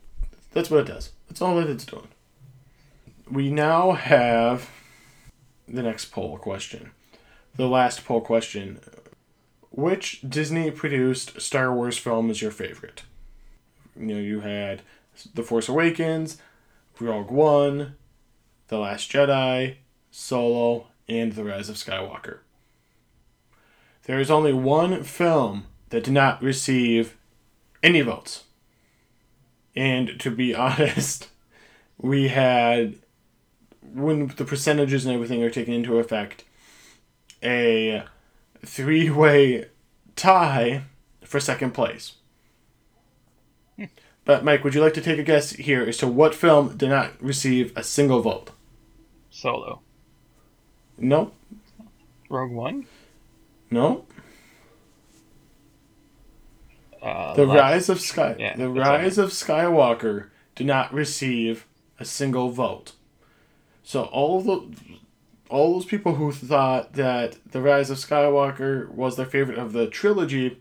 [0.53, 1.11] that's what it does.
[1.29, 2.09] That's all that it's doing.
[3.31, 4.69] We now have
[5.69, 6.91] the next poll question.
[7.57, 8.81] The last poll question.
[9.71, 13.05] Which Disney produced Star Wars film is your favorite?
[13.97, 14.83] You know, you had
[15.35, 16.39] The Force Awakens,
[16.99, 17.97] Rogue One,
[18.69, 19.77] The Last Jedi,
[20.11, 22.39] Solo, and The Rise of Skywalker.
[24.05, 27.17] There is only one film that did not receive
[27.83, 28.45] any votes.
[29.75, 31.29] And to be honest,
[31.99, 32.97] we had,
[33.95, 36.45] when the percentages and everything are taken into effect,
[37.43, 38.05] a
[38.65, 39.67] three way
[40.17, 40.85] tie
[41.25, 42.15] for second place.
[43.77, 43.85] Hmm.
[44.25, 46.91] But, Mike, would you like to take a guess here as to what film did
[46.91, 48.51] not receive a single vote?
[49.31, 49.81] Solo.
[50.99, 51.33] No.
[52.29, 52.87] Rogue One.
[53.71, 54.05] No.
[57.03, 61.67] Uh, The Rise of Sky, Yeah, the Rise of Skywalker did not receive
[61.99, 62.93] a single vote.
[63.83, 64.69] So all the
[65.49, 69.87] all those people who thought that the Rise of Skywalker was their favorite of the
[69.89, 70.61] trilogy,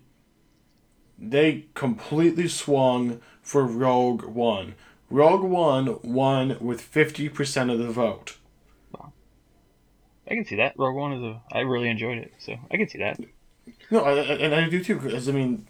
[1.18, 4.76] they completely swung for Rogue One.
[5.10, 8.38] Rogue One won with fifty percent of the vote.
[8.96, 10.74] I can see that.
[10.78, 11.42] Rogue One is a.
[11.52, 13.20] I really enjoyed it, so I can see that.
[13.92, 14.96] No, I, I- and I do too.
[15.00, 15.68] Because I mean,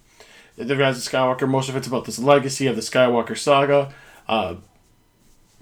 [0.60, 1.48] the Rise of Skywalker.
[1.48, 3.94] Most of it's about this legacy of the Skywalker saga.
[4.28, 4.56] Uh,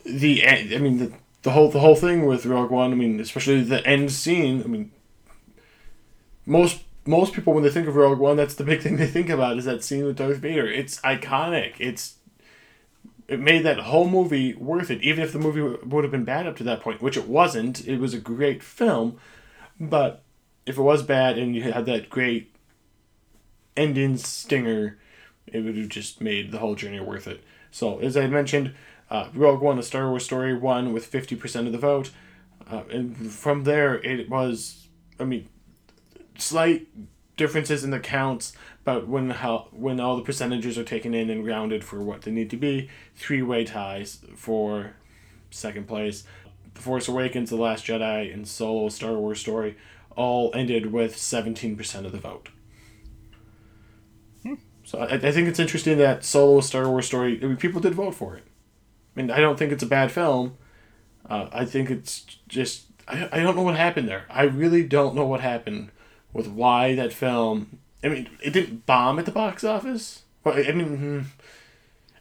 [0.03, 0.45] the.
[0.45, 2.91] I mean, the, the whole the whole thing with Rogue One.
[2.91, 4.63] I mean, especially the end scene.
[4.63, 4.91] I mean,
[6.45, 9.29] most most people when they think of Rogue One, that's the big thing they think
[9.29, 10.67] about is that scene with Darth Vader.
[10.67, 11.75] It's iconic.
[11.79, 12.15] It's
[13.27, 16.47] it made that whole movie worth it, even if the movie would have been bad
[16.47, 17.85] up to that point, which it wasn't.
[17.87, 19.19] It was a great film,
[19.79, 20.23] but
[20.65, 22.53] if it was bad and you had that great
[23.77, 24.97] ending stinger,
[25.45, 27.43] it would have just made the whole journey worth it.
[27.71, 28.73] So, as I mentioned,
[29.09, 32.11] uh, Rogue One, a Star Wars story, won with 50% of the vote.
[32.69, 34.87] Uh, and from there, it was,
[35.19, 35.47] I mean,
[36.37, 36.87] slight
[37.37, 41.45] differences in the counts, but when how when all the percentages are taken in and
[41.45, 44.95] rounded for what they need to be, three way ties for
[45.51, 46.23] second place.
[46.73, 49.77] The Force Awakens, The Last Jedi, and Solo Star Wars Story
[50.15, 52.49] all ended with seventeen percent of the vote.
[54.87, 57.39] So I, I think it's interesting that Solo Star Wars Story.
[57.43, 58.45] I mean, people did vote for it.
[59.15, 60.57] I mean, I don't think it's a bad film.
[61.29, 64.25] Uh, I think it's just I, I don't know what happened there.
[64.29, 65.91] I really don't know what happened
[66.33, 67.79] with why that film.
[68.03, 70.23] I mean, it didn't bomb at the box office.
[70.45, 71.21] Well, I mean, hmm,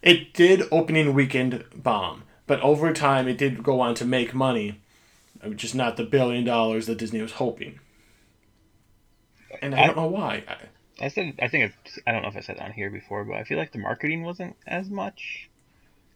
[0.02, 4.80] it did opening weekend bomb, but over time it did go on to make money,
[5.44, 7.80] uh, just not the billion dollars that Disney was hoping.
[9.62, 10.44] And I, I- don't know why.
[10.48, 10.56] I,
[11.00, 13.24] I said I think it's, I don't know if I said it on here before,
[13.24, 15.50] but I feel like the marketing wasn't as much.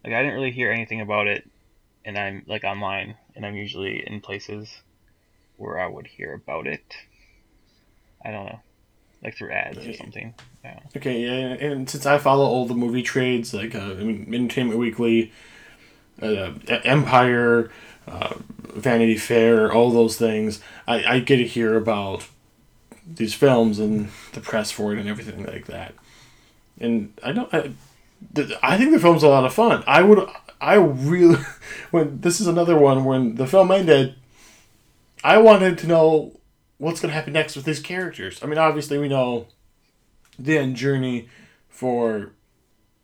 [0.03, 1.47] Like I didn't really hear anything about it,
[2.03, 4.81] and I'm like online, and I'm usually in places
[5.57, 6.95] where I would hear about it.
[8.25, 8.59] I don't know,
[9.23, 10.33] like through ads or something.
[10.63, 10.79] Yeah.
[10.97, 14.79] Okay, yeah, and since I follow all the movie trades, like uh, I mean, Entertainment
[14.79, 15.31] Weekly,
[16.21, 17.69] uh, Empire,
[18.07, 18.33] uh,
[18.73, 22.27] Vanity Fair, all those things, I, I get to hear about
[23.05, 25.93] these films and the press for it and everything like that.
[26.79, 27.71] And I don't, I,
[28.61, 29.83] I think the film's a lot of fun.
[29.87, 30.27] I would,
[30.59, 31.37] I really,
[31.91, 34.15] when this is another one when the film ended,
[35.23, 36.39] I wanted to know
[36.77, 38.43] what's going to happen next with these characters.
[38.43, 39.47] I mean, obviously we know
[40.39, 41.29] the end journey
[41.69, 42.31] for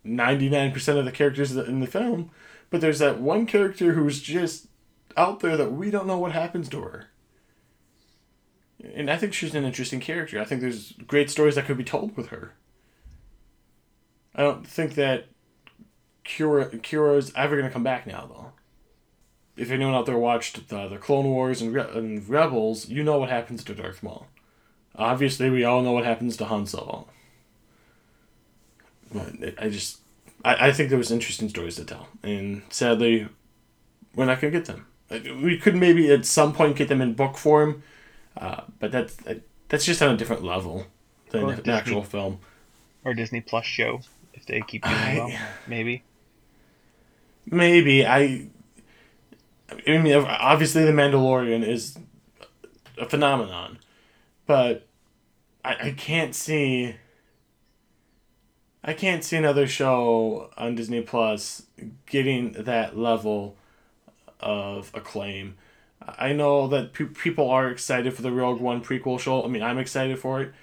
[0.05, 2.31] 99% of the characters in the film,
[2.69, 4.67] but there's that one character who's just
[5.15, 7.07] out there that we don't know what happens to her.
[8.83, 10.39] And I think she's an interesting character.
[10.39, 12.53] I think there's great stories that could be told with her.
[14.35, 15.27] I don't think that
[16.23, 18.51] Qi'ra Qi'ra's ever gonna come back now though.
[19.55, 23.17] If anyone out there watched the, the Clone Wars and, Re- and Rebels, you know
[23.17, 24.27] what happens to Darth Maul.
[24.95, 27.07] Obviously, we all know what happens to Han Solo.
[29.11, 29.99] But I just,
[30.45, 33.27] I, I think there was interesting stories to tell, and sadly,
[34.13, 34.85] we're not gonna get them.
[35.09, 37.81] We could maybe at some point get them in book form,
[38.41, 39.17] uh, but that's
[39.69, 40.85] that's just on a different level
[41.31, 41.73] than Or an Disney.
[41.73, 42.39] actual film.
[43.05, 44.01] Or Disney Plus show
[44.33, 45.39] if they keep doing I- well.
[45.67, 46.03] Maybe.
[47.45, 48.47] Maybe I.
[49.87, 51.97] I mean, obviously, The Mandalorian is
[52.97, 53.79] a phenomenon,
[54.45, 54.87] but
[55.63, 56.95] I, I can't see.
[58.83, 61.63] I can't see another show on Disney Plus
[62.05, 63.57] getting that level
[64.39, 65.55] of acclaim.
[66.07, 69.43] I know that pe- people are excited for the Rogue One prequel show.
[69.43, 70.53] I mean, I'm excited for it,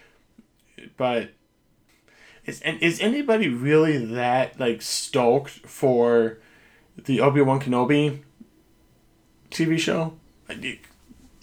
[0.96, 1.30] but
[2.46, 6.38] is and is anybody really that like stoked for
[6.96, 8.20] the Obi Wan Kenobi
[9.50, 10.14] TV show?
[10.48, 10.78] I,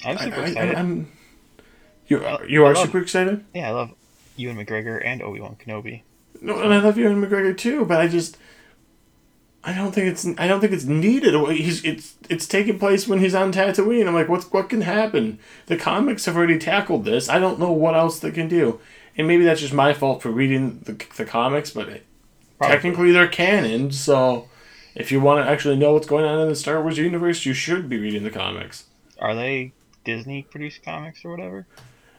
[0.06, 0.76] I'm super I, excited.
[0.76, 1.12] am
[1.60, 1.62] uh,
[2.08, 3.43] you are, you are love- super excited.
[3.54, 3.91] Yeah, I love
[4.36, 6.02] Ewan McGregor and Obi Wan Kenobi.
[6.41, 8.38] No, and I love Ewan McGregor too, but I just
[9.64, 11.36] I don't think it's I don't think it's needed.
[11.55, 14.07] He's it's it's taking place when he's on Tatooine.
[14.07, 15.38] I'm like, what's what can happen?
[15.68, 17.30] The comics have already tackled this.
[17.30, 18.80] I don't know what else they can do,
[19.18, 21.86] and maybe that's just my fault for reading the the comics, but
[22.57, 22.76] Probably.
[22.76, 23.91] technically they're canon.
[23.91, 24.47] So
[24.95, 27.53] if you want to actually know what's going on in the Star Wars universe, you
[27.53, 28.86] should be reading the comics.
[29.20, 31.68] Are they Disney produced comics or whatever?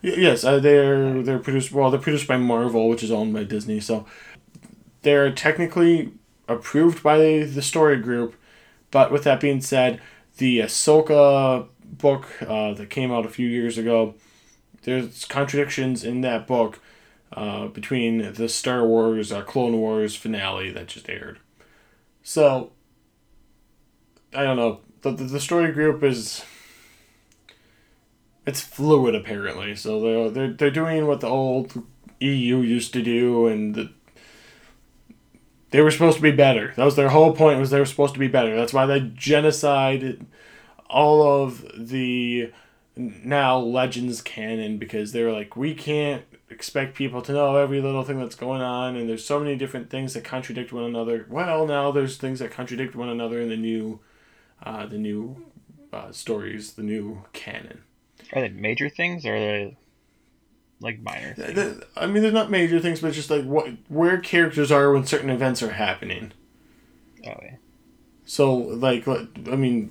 [0.04, 1.90] Y- Yes, uh, they're they're produced well.
[1.90, 3.80] They're produced by Marvel, which is owned by Disney.
[3.80, 4.06] So
[5.02, 6.12] they're technically
[6.52, 8.34] approved by the story group.
[8.90, 10.00] But with that being said,
[10.36, 14.14] the Ahsoka book uh, that came out a few years ago,
[14.82, 16.80] there's contradictions in that book
[17.32, 21.38] uh, between the Star Wars uh, Clone Wars finale that just aired.
[22.22, 22.72] So
[24.34, 24.80] I don't know.
[25.02, 26.44] The, the, the story group is
[28.46, 29.74] it's fluid apparently.
[29.76, 31.82] So they're they're they're doing what the old
[32.20, 33.90] EU used to do, and the,
[35.72, 36.72] they were supposed to be better.
[36.76, 37.58] That was their whole point.
[37.58, 38.54] Was they were supposed to be better.
[38.54, 40.26] That's why they genocided
[40.88, 42.52] all of the
[42.96, 48.04] now legends canon because they were like we can't expect people to know every little
[48.04, 51.66] thing that's going on and there's so many different things that contradict one another well
[51.66, 53.98] now there's things that contradict one another in the new
[54.62, 55.42] uh, the new
[55.90, 57.82] uh, stories the new canon
[58.34, 59.76] Are they major things or are they
[60.82, 61.82] like minor things?
[61.96, 65.30] I mean, they're not major things, but just like what where characters are when certain
[65.30, 66.32] events are happening.
[67.26, 67.56] Oh yeah.
[68.24, 69.90] So, like, I mean,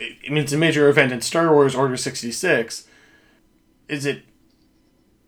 [0.00, 2.86] I mean, it's a major event in Star Wars Order sixty six.
[3.88, 4.22] Is it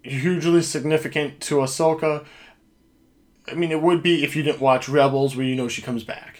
[0.02, 2.24] hugely significant to Ahsoka?
[3.48, 6.04] I mean, it would be if you didn't watch Rebels, where you know she comes
[6.04, 6.35] back.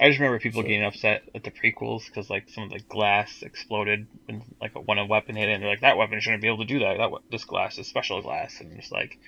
[0.00, 3.42] I just remember people getting upset at the prequels because like some of the glass
[3.42, 6.42] exploded when like a, when a weapon hit it, and they're like that weapon shouldn't
[6.42, 6.98] be able to do that.
[6.98, 9.18] That this glass is special glass, and just like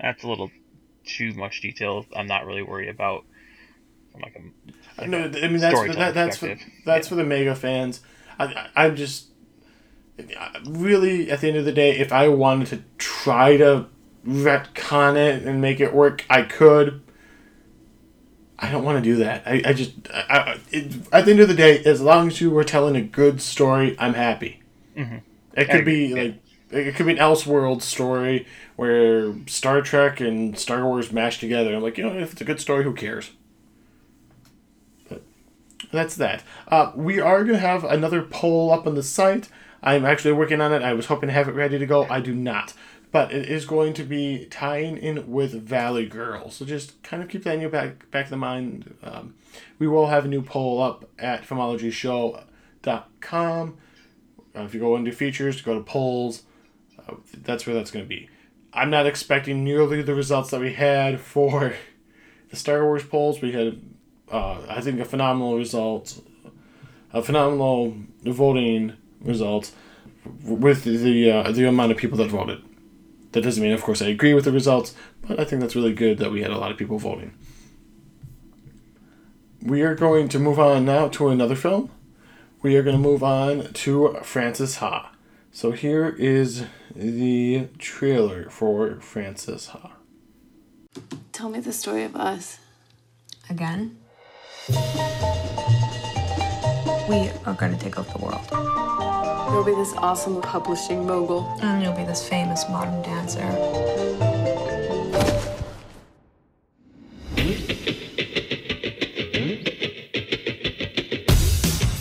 [0.00, 0.50] that's a little
[1.04, 2.04] too much detail.
[2.14, 3.24] I'm not really worried about.
[4.14, 5.24] I'm like a, I know.
[5.24, 8.00] I mean, that's storytelling that, that's for, that's for the mega fans.
[8.38, 9.28] I, I I'm just
[10.64, 13.86] really at the end of the day, if I wanted to try to
[14.26, 17.02] retcon it and make it work, I could.
[18.58, 19.42] I don't want to do that.
[19.46, 22.50] I, I just I, it, at the end of the day, as long as you
[22.50, 24.62] were telling a good story, I'm happy.
[24.96, 25.20] Mhm.
[25.54, 26.34] It could be like
[26.70, 28.46] it could be an Elseworld story
[28.76, 31.74] where Star Trek and Star Wars mash together.
[31.74, 33.30] I'm like, you know, if it's a good story, who cares?
[35.08, 35.22] But
[35.92, 36.42] that's that.
[36.68, 39.48] Uh, we are gonna have another poll up on the site.
[39.82, 40.82] I'm actually working on it.
[40.82, 42.04] I was hoping to have it ready to go.
[42.10, 42.72] I do not.
[43.16, 46.50] But it is going to be tying in with Valley Girl.
[46.50, 48.94] So just kind of keep that in your back back of the mind.
[49.02, 49.34] Um,
[49.78, 53.78] we will have a new poll up at filmologyshow.com.
[54.54, 56.42] Uh, if you go into features, go to polls.
[56.98, 58.28] Uh, that's where that's going to be.
[58.74, 61.74] I'm not expecting nearly the results that we had for
[62.50, 63.40] the Star Wars polls.
[63.40, 63.80] We had,
[64.30, 66.20] uh, I think, a phenomenal result,
[67.14, 68.92] a phenomenal voting
[69.22, 69.72] result
[70.44, 72.65] with the uh, the amount of people that voted.
[73.36, 75.92] That doesn't mean, of course, I agree with the results, but I think that's really
[75.92, 77.34] good that we had a lot of people voting.
[79.60, 81.90] We are going to move on now to another film.
[82.62, 85.12] We are going to move on to Frances Ha.
[85.52, 86.64] So here is
[86.94, 89.92] the trailer for Frances Ha.
[91.32, 92.58] Tell me the story of us.
[93.50, 93.98] Again?
[97.06, 99.05] We are going to take over the world.
[99.50, 101.46] You'll be this awesome publishing mogul.
[101.62, 103.40] And you'll be this famous modern dancer.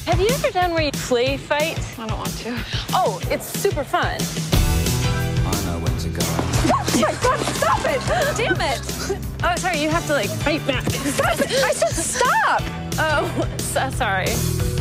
[0.06, 1.80] Have you ever done where you play fight?
[2.00, 2.58] I don't want to.
[2.93, 4.18] Oh, it's super fun.
[4.18, 6.46] I know when to go out.
[6.68, 8.38] Oh my god, stop it!
[8.38, 9.20] Damn it!
[9.43, 10.89] Oh, sorry, you have to like fight back.
[10.89, 11.52] Stop it!
[11.52, 12.62] I said stop!
[12.98, 14.74] Oh, so sorry.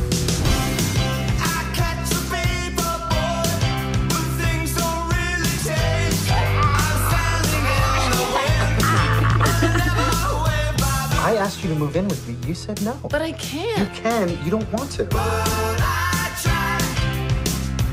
[11.25, 12.37] I asked you to move in with me.
[12.47, 13.01] You said no.
[13.11, 13.79] But I can't.
[13.79, 14.29] You can.
[14.45, 15.07] You don't want to.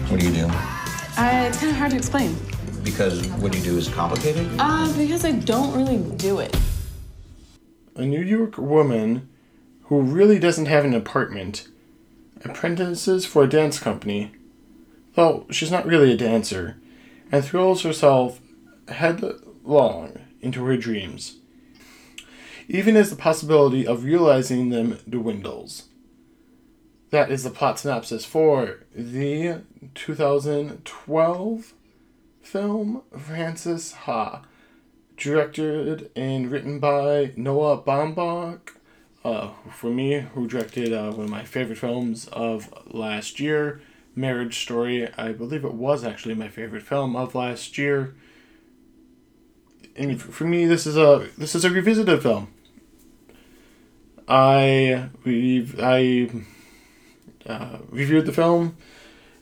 [0.10, 0.48] What do you do?
[0.48, 2.36] Uh, it's kind of hard to explain.
[2.84, 4.50] Because what you do is complicated?
[4.60, 6.54] Uh, because I don't really do it.
[7.96, 9.30] A New York woman
[9.84, 11.70] who really doesn't have an apartment
[12.44, 14.34] apprentices for a dance company,
[15.16, 16.76] though she's not really a dancer,
[17.32, 18.42] and throws herself
[18.90, 21.38] headlong into her dreams,
[22.72, 25.90] even as the possibility of realizing them dwindles.
[27.10, 29.64] That is the plot synopsis for the
[29.94, 31.74] 2012
[32.42, 34.44] film Frances Ha,
[35.18, 38.78] directed and written by Noah Baumbach.
[39.26, 43.82] Uh, for me, who directed uh, one of my favorite films of last year,
[44.16, 45.10] Marriage Story.
[45.18, 48.16] I believe it was actually my favorite film of last year.
[49.98, 52.48] And for me, this is a this is a revisited film.
[54.32, 56.30] I we I
[57.46, 58.78] uh, reviewed the film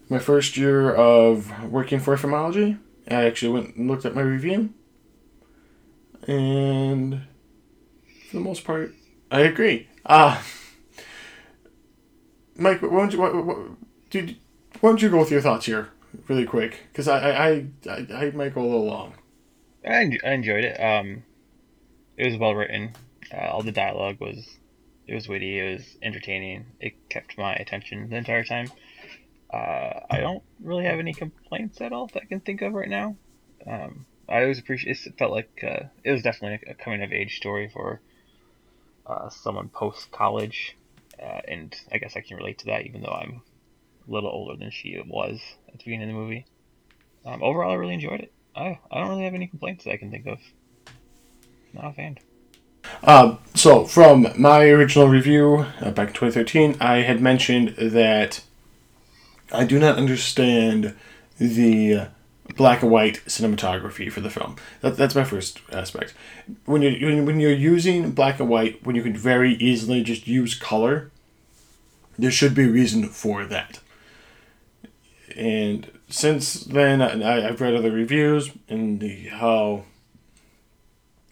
[0.10, 2.80] my first year of working for Filmology.
[3.08, 4.74] I actually went and looked at my review,
[6.28, 7.22] and
[8.30, 8.96] for the most part,
[9.30, 9.88] I agree.
[10.08, 10.42] Uh,
[12.56, 13.66] Mike, why don't you, why, why,
[14.10, 14.38] dude,
[14.80, 15.90] why don't you go with your thoughts here,
[16.28, 16.88] really quick?
[16.92, 19.14] Because I, I, I, I might go a little long.
[19.86, 20.82] I, I enjoyed it.
[20.82, 21.24] Um,
[22.18, 22.94] it was well written.
[23.32, 24.58] Uh, all the dialogue was
[25.10, 25.60] it was witty.
[25.60, 26.68] It was entertaining.
[26.80, 28.72] It kept my attention the entire time.
[29.52, 32.88] Uh, I don't really have any complaints at all that I can think of right
[32.88, 33.16] now.
[33.66, 35.00] Um, I always appreciate.
[35.04, 38.02] It felt like uh, it was definitely a coming of age story for
[39.08, 40.78] uh, someone post college,
[41.20, 43.42] uh, and I guess I can relate to that, even though I'm
[44.08, 46.46] a little older than she was at the beginning of the movie.
[47.26, 48.34] Um, overall, I really enjoyed it.
[48.56, 50.38] I I don't really have any complaints that I can think of.
[51.74, 52.20] Not offhand.
[53.04, 58.42] Uh, so, from my original review uh, back in 2013, I had mentioned that
[59.52, 60.96] I do not understand
[61.38, 62.08] the
[62.56, 64.56] black and white cinematography for the film.
[64.82, 66.14] That, that's my first aspect.
[66.66, 70.56] When you when, you're using black and white, when you can very easily just use
[70.56, 71.12] color,
[72.18, 73.80] there should be a reason for that.
[75.36, 79.86] And since then, I, I've read other reviews and the how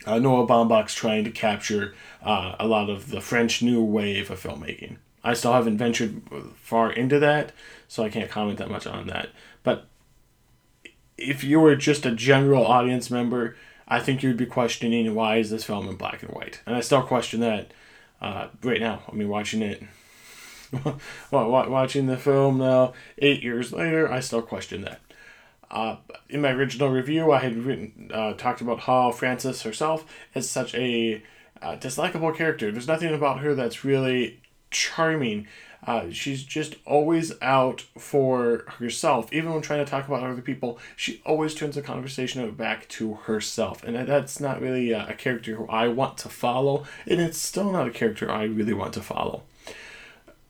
[0.06, 4.41] uh, Noah Baumbach's trying to capture uh, a lot of the French New Wave of
[4.41, 4.98] filmmaking.
[5.24, 6.22] I still haven't ventured
[6.56, 7.52] far into that,
[7.88, 9.30] so I can't comment that much on that.
[9.64, 9.88] But
[11.18, 15.50] if you were just a general audience member, I think you'd be questioning why is
[15.50, 17.74] this film in black and white, and I still question that
[18.22, 19.02] uh, right now.
[19.12, 19.84] I mean, watching it,
[21.32, 25.02] watching the film now, eight years later, I still question that.
[25.70, 25.97] Uh,
[26.30, 30.74] in my original review, I had written uh, talked about how Frances herself is such
[30.76, 31.22] a
[31.61, 32.72] uh, dislikable character.
[32.72, 34.41] There's nothing about her that's really
[34.72, 35.47] charming.
[35.86, 39.32] Uh, she's just always out for herself.
[39.32, 43.13] Even when trying to talk about other people, she always turns the conversation back to
[43.13, 43.84] herself.
[43.84, 46.86] And that's not really a, a character who I want to follow.
[47.05, 49.43] And it's still not a character I really want to follow.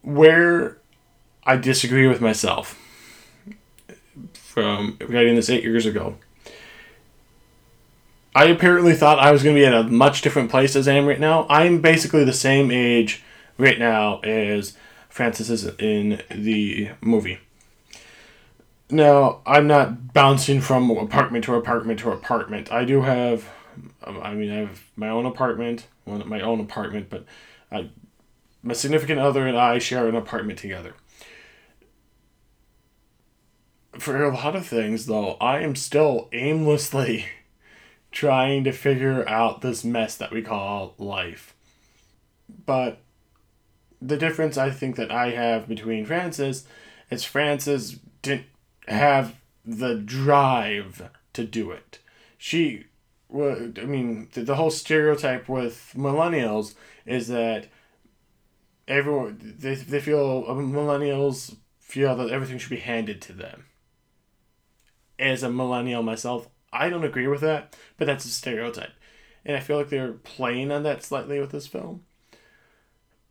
[0.02, 0.78] Where
[1.44, 2.80] I disagree with myself
[4.58, 6.16] from writing this eight years ago.
[8.34, 10.94] I apparently thought I was going to be at a much different place as I
[10.94, 11.46] am right now.
[11.48, 13.22] I'm basically the same age
[13.60, 14.76] right now as
[15.10, 17.38] Frances is in the movie.
[18.90, 22.72] Now, I'm not bouncing from apartment to apartment to apartment.
[22.72, 23.48] I do have,
[24.04, 27.26] I mean, I have my own apartment, my own apartment, but
[27.72, 27.92] I,
[28.64, 30.96] my significant other and I share an apartment together
[34.00, 37.26] for a lot of things, though, I am still aimlessly
[38.12, 41.56] trying to figure out this mess that we call life.
[42.66, 43.00] But
[44.02, 46.66] the difference I think that I have between Frances
[47.10, 48.46] is Frances didn't
[48.88, 49.36] have
[49.66, 52.00] the drive to do it.
[52.38, 52.86] She,
[53.30, 56.76] well, I mean, the, the whole stereotype with millennials
[57.06, 57.68] is that
[58.88, 63.66] everyone they, they feel uh, millennials feel that everything should be handed to them
[65.20, 68.92] as a millennial myself, I don't agree with that, but that's a stereotype.
[69.46, 72.04] And I feel like they're playing on that slightly with this film.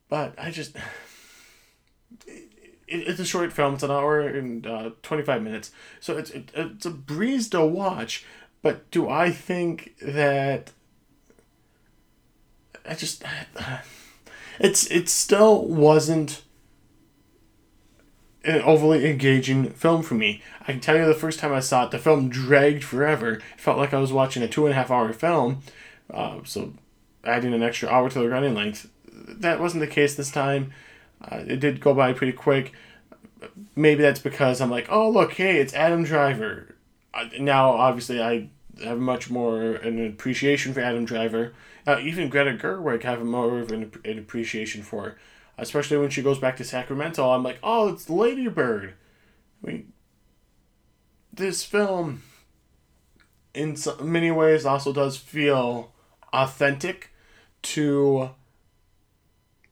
[0.09, 0.75] But I just.
[2.27, 2.49] it,
[2.87, 3.75] it's a short film.
[3.75, 7.65] It's an hour and uh, twenty five minutes, so it's it, it's a breeze to
[7.65, 8.25] watch.
[8.61, 10.71] But do I think that
[12.87, 13.23] I just
[14.59, 16.43] it's it still wasn't
[18.47, 20.41] an overly engaging film for me.
[20.61, 23.33] I can tell you the first time I saw it, the film dragged forever.
[23.33, 25.61] It felt like I was watching a two and a half hour film.
[26.11, 26.73] Uh, so
[27.25, 30.71] adding an extra hour to the running length, that wasn't the case this time.
[31.21, 32.73] Uh, it did go by pretty quick.
[33.75, 36.75] Maybe that's because I'm like, oh look, hey, it's Adam Driver.
[37.13, 38.49] Uh, now, obviously, I
[38.83, 41.53] have much more an appreciation for Adam Driver.
[41.85, 45.17] Uh, even Greta Gerwig, I have more of an, an appreciation for,
[45.57, 47.29] especially when she goes back to Sacramento.
[47.29, 48.93] I'm like, oh, it's Lady Bird.
[49.63, 49.93] I mean,
[51.33, 52.23] this film,
[53.53, 55.91] in so many ways, also does feel
[56.31, 57.11] authentic
[57.63, 58.31] to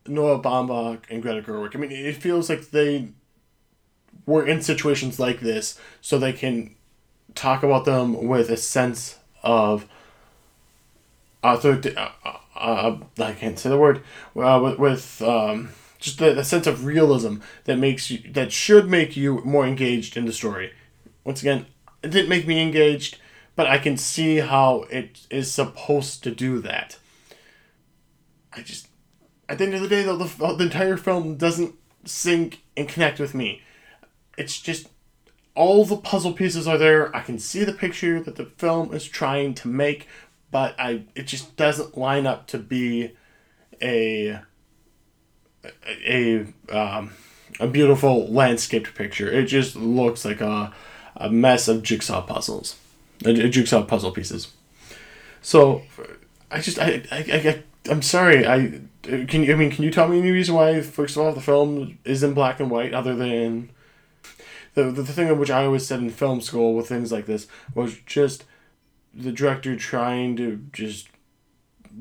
[0.07, 1.75] Noah Baumbach and Greta Gerwig.
[1.75, 3.09] I mean, it feels like they
[4.25, 6.75] were in situations like this so they can
[7.35, 9.87] talk about them with a sense of
[11.43, 11.79] author.
[11.95, 14.01] Uh, Uh, I can't say the word.
[14.35, 18.89] Uh, with with um, just the, the sense of realism that makes you that should
[18.89, 20.71] make you more engaged in the story.
[21.23, 21.65] Once again,
[22.01, 23.17] it didn't make me engaged,
[23.55, 26.97] but I can see how it is supposed to do that.
[28.53, 28.87] I just,
[29.49, 31.75] at the end of the day, though, the, the entire film doesn't
[32.05, 33.61] sync and connect with me.
[34.37, 34.87] It's just
[35.55, 37.15] all the puzzle pieces are there.
[37.15, 40.07] I can see the picture that the film is trying to make,
[40.51, 43.11] but I it just doesn't line up to be
[43.81, 44.39] a
[46.07, 47.11] a um,
[47.59, 49.31] a beautiful landscaped picture.
[49.31, 50.73] It just looks like a
[51.15, 52.75] a mess of jigsaw puzzles,
[53.23, 54.51] a, a jigsaw puzzle pieces.
[55.41, 55.83] So,
[56.51, 58.45] I just I I, I I'm sorry.
[58.45, 61.33] I can you I mean can you tell me any reason why first of all
[61.33, 63.69] the film is in black and white other than
[64.73, 67.97] the, the thing which I always said in film school with things like this was
[68.05, 68.43] just
[69.15, 71.07] the director trying to just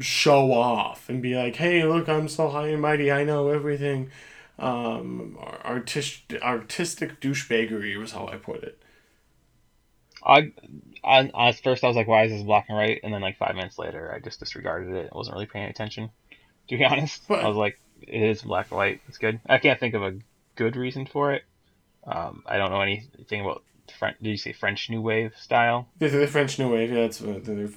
[0.01, 3.11] show off and be like, "Hey, look, I'm so high and mighty.
[3.11, 4.11] I know everything."
[4.59, 8.81] Um, artistic artistic douchebaggery was how I put it.
[10.25, 10.53] I,
[11.05, 13.37] I, at first I was like, "Why is this black and white?" And then like
[13.37, 15.11] five minutes later, I just disregarded it.
[15.13, 16.11] I wasn't really paying attention,
[16.69, 17.23] to be honest.
[17.29, 19.01] But, I was like, "It is black and white.
[19.09, 20.17] It's good." I can't think of a
[20.57, 21.45] good reason for it.
[22.07, 23.63] Um, I don't know anything about
[23.95, 24.17] French.
[24.23, 25.89] Did you say French New Wave style?
[25.99, 27.69] The, the French New Wave, yeah, that's what they're.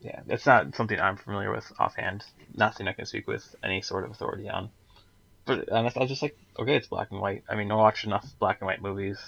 [0.00, 2.24] Yeah, that's not something I'm familiar with offhand.
[2.54, 4.70] Nothing I can speak with any sort of authority on.
[5.46, 7.42] But I was just like, okay, it's black and white.
[7.48, 9.18] I mean, I watch enough black and white movies.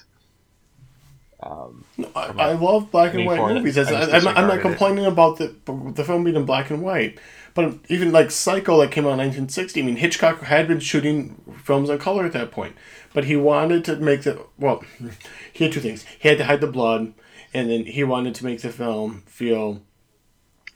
[1.40, 3.76] Um, no, I, I, love black and white movies.
[3.76, 5.08] I, am I'm not complaining it.
[5.08, 5.54] about the
[5.94, 7.18] the film being in black and white,
[7.56, 9.80] but even like Psycho that came out in 1960.
[9.80, 12.76] I mean, Hitchcock had been shooting films in color at that point
[13.16, 14.84] but he wanted to make the well
[15.52, 17.14] he had two things he had to hide the blood
[17.54, 19.80] and then he wanted to make the film feel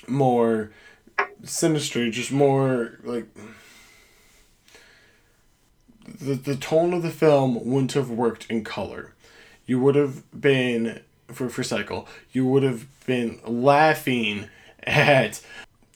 [0.09, 0.73] more
[1.45, 3.27] sinister just more like
[6.09, 9.13] the, the tone of the film wouldn't have worked in color
[9.67, 14.49] you would have been for for Psycho you would have been laughing
[14.85, 15.45] at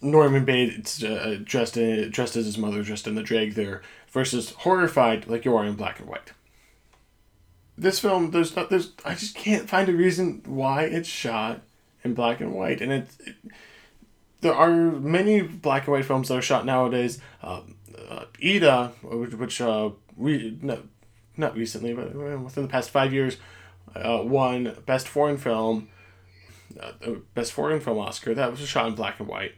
[0.05, 4.51] Norman Bates uh, dressed in, dressed as his mother, dressed in the drag there, versus
[4.51, 6.33] horrified like you are in black and white.
[7.77, 11.63] This film, there's not, there's, I just can't find a reason why it's shot
[12.05, 13.35] in black and white, and it, it
[14.43, 17.19] there are many black and white films that are shot nowadays.
[17.43, 17.77] Um,
[18.11, 20.83] uh, Ida, which, uh, we no,
[21.37, 23.39] not recently, but within the past five years,
[23.97, 25.89] uh, won best foreign film,
[26.79, 26.93] uh,
[27.35, 28.35] best foreign film Oscar.
[28.35, 29.55] That was shot in black and white.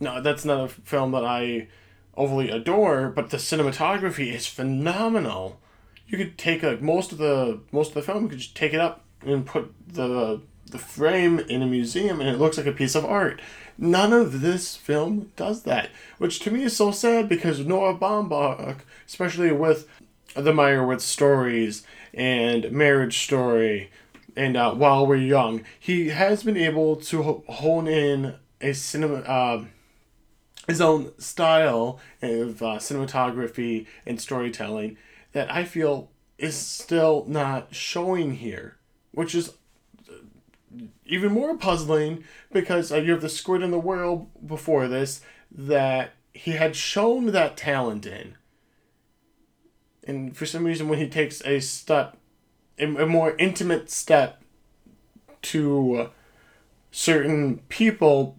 [0.00, 1.68] No, that's not a film that I
[2.16, 5.60] overly adore, but the cinematography is phenomenal.
[6.06, 8.74] You could take like most of the most of the film, you could just take
[8.74, 10.40] it up and put the
[10.70, 13.40] the frame in a museum, and it looks like a piece of art.
[13.78, 18.78] None of this film does that, which to me is so sad because Noah Baumbach,
[19.06, 19.88] especially with
[20.34, 23.90] the Meyerowitz stories and Marriage Story,
[24.36, 29.20] and uh, While We're Young, he has been able to hone in a cinema.
[29.20, 29.64] Uh,
[30.68, 34.96] his own style of uh, cinematography and storytelling
[35.32, 38.76] that I feel is still not showing here,
[39.10, 39.54] which is
[41.06, 46.12] even more puzzling because uh, you have the Squid and the Whale before this that
[46.34, 48.36] he had shown that talent in.
[50.04, 52.16] And for some reason, when he takes a step,
[52.78, 54.42] a, a more intimate step
[55.42, 56.08] to uh,
[56.90, 58.36] certain people,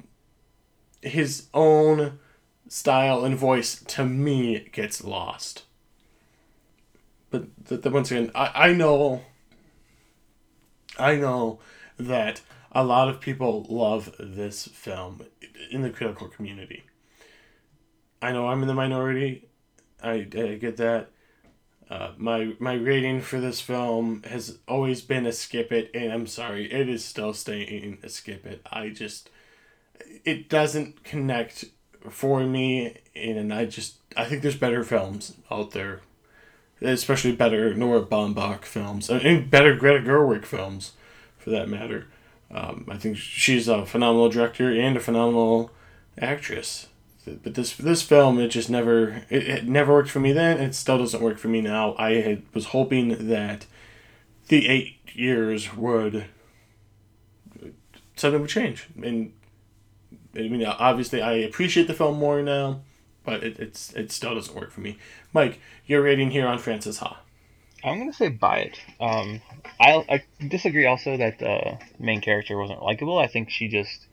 [1.02, 2.20] his own
[2.68, 5.64] style and voice to me gets lost.
[7.32, 9.24] but the, the, once again, I, I know,
[10.98, 11.60] I know
[11.98, 12.42] that
[12.72, 15.26] a lot of people love this film
[15.72, 16.84] in the critical community.
[18.22, 19.48] I know I'm in the minority.
[20.04, 21.10] I, I get that.
[21.90, 26.28] Uh, my my rating for this film has always been a skip it, and I'm
[26.28, 28.62] sorry, it is still staying a skip it.
[28.72, 29.32] I just
[30.26, 31.66] it doesn't connect
[32.10, 36.02] for me, and I just I think there's better films out there,
[36.82, 40.94] especially better Noah Baumbach films and better Greta Gerwig films,
[41.38, 42.08] for that matter.
[42.52, 45.72] Um, I think she's a phenomenal director and a phenomenal
[46.18, 46.88] actress.
[47.26, 50.60] But this this film, it just never it, it never worked for me then.
[50.60, 51.96] It still doesn't work for me now.
[51.98, 53.68] I had, was hoping that
[54.48, 56.26] the eight years would
[58.16, 59.32] something would change, and
[60.36, 62.82] I mean, obviously, I appreciate the film more now,
[63.24, 64.98] but it, it's it still doesn't work for me.
[65.34, 67.22] Mike, your rating here on Frances Ha.
[67.84, 68.80] I'm gonna say buy it.
[69.00, 69.42] Um,
[69.80, 73.18] I I disagree also that the main character wasn't likable.
[73.18, 74.08] I think she just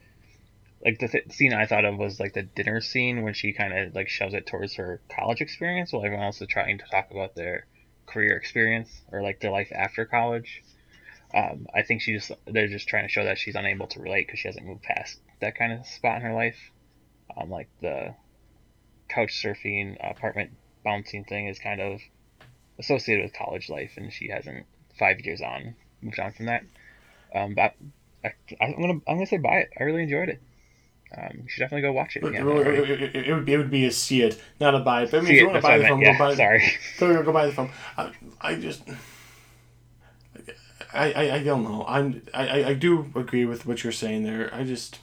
[0.84, 3.76] like the th- scene I thought of was like the dinner scene when she kind
[3.76, 7.10] of like shoves it towards her college experience while everyone else is trying to talk
[7.10, 7.66] about their
[8.06, 10.62] career experience or like their life after college.
[11.34, 14.26] Um, I think she just they're just trying to show that she's unable to relate
[14.26, 16.70] because she hasn't moved past that kind of spot in her life.
[17.36, 18.14] Um, like the
[19.08, 20.50] couch surfing apartment
[20.84, 22.00] bouncing thing is kind of
[22.78, 24.66] associated with college life, and she hasn't
[24.98, 26.64] five years on moved on from that.
[27.34, 27.74] Um, but
[28.24, 29.70] I, am gonna I'm gonna say buy it.
[29.78, 30.40] I really enjoyed it.
[31.16, 32.24] Um, you should definitely go watch it.
[32.24, 35.10] It, it, it, would be, it would be a see it, not a buy it.
[35.10, 36.34] But I mean, see if you want to buy the film, yeah, go buy.
[36.34, 37.70] Sorry, go, go buy the film.
[37.96, 38.82] I, I just.
[40.96, 41.84] I, I, I don't know.
[41.86, 44.52] I'm I, I do agree with what you're saying there.
[44.52, 44.98] I just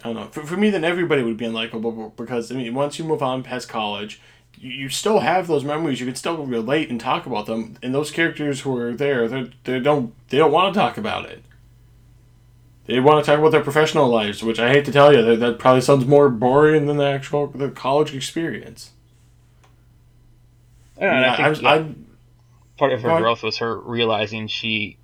[0.00, 0.28] I don't know.
[0.28, 3.42] For, for me, then everybody would be unlikable because I mean, once you move on
[3.42, 4.20] past college,
[4.58, 6.00] you, you still have those memories.
[6.00, 7.76] You can still relate and talk about them.
[7.82, 11.26] And those characters who are there, they they don't they don't want to talk about
[11.26, 11.44] it.
[12.86, 15.38] They want to talk about their professional lives, which I hate to tell you, that,
[15.38, 18.90] that probably sounds more boring than the actual the college experience.
[20.98, 21.94] Yeah, yeah I think I, I,
[22.82, 24.98] part of her growth was her realizing she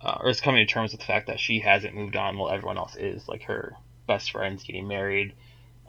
[0.00, 2.48] uh, or is coming to terms with the fact that she hasn't moved on while
[2.48, 3.26] everyone else is.
[3.26, 3.74] Like her
[4.06, 5.32] best friends getting married,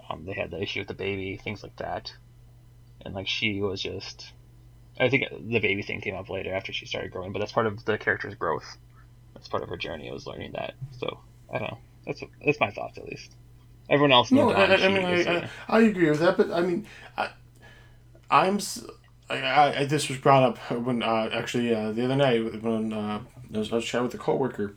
[0.10, 2.12] um, they had the issue with the baby, things like that,
[3.04, 4.32] and like she was just.
[5.00, 7.68] I think the baby thing came up later after she started growing, but that's part
[7.68, 8.78] of the character's growth.
[9.36, 10.10] That's part of her journey.
[10.12, 10.74] Was learning that.
[11.00, 11.20] So
[11.54, 11.78] I don't know.
[12.08, 13.36] That's that's my thoughts at least.
[13.88, 14.32] Everyone else.
[14.32, 17.30] No, I, I, mean I, I, I, agree with that, but I mean, I,
[18.32, 18.60] I'm.
[19.30, 23.22] I, I, this was brought up when uh, actually uh, the other night when uh,
[23.54, 24.76] I was, I was chatting with a coworker,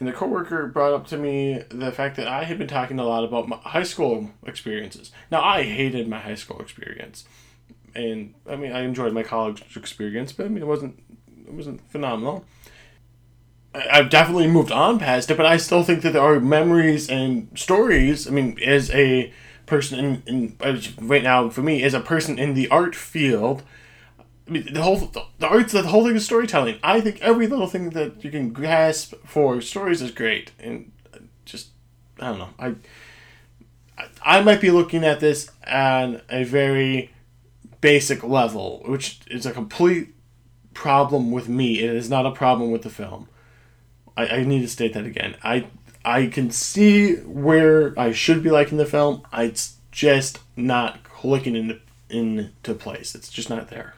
[0.00, 3.04] and the coworker brought up to me the fact that I had been talking a
[3.04, 5.12] lot about my high school experiences.
[5.30, 7.24] Now I hated my high school experience,
[7.94, 11.00] and I mean I enjoyed my college experience, but I mean it wasn't
[11.46, 12.44] it wasn't phenomenal.
[13.72, 17.08] I, I've definitely moved on past it, but I still think that there are memories
[17.08, 18.26] and stories.
[18.26, 19.32] I mean, as a
[19.66, 23.62] person in, in uh, right now for me as a person in the art field
[24.46, 24.96] I mean, the whole
[25.38, 26.78] the arts, the whole thing is storytelling.
[26.82, 30.92] I think every little thing that you can grasp for stories is great, and
[31.44, 31.70] just
[32.20, 32.50] I don't know.
[32.58, 32.74] I
[34.22, 37.12] I might be looking at this on a very
[37.80, 40.14] basic level, which is a complete
[40.74, 41.80] problem with me.
[41.80, 43.28] It is not a problem with the film.
[44.16, 45.36] I, I need to state that again.
[45.42, 45.66] I
[46.06, 49.26] I can see where I should be liking the film.
[49.32, 53.16] It's just not clicking into into place.
[53.16, 53.94] It's just not there.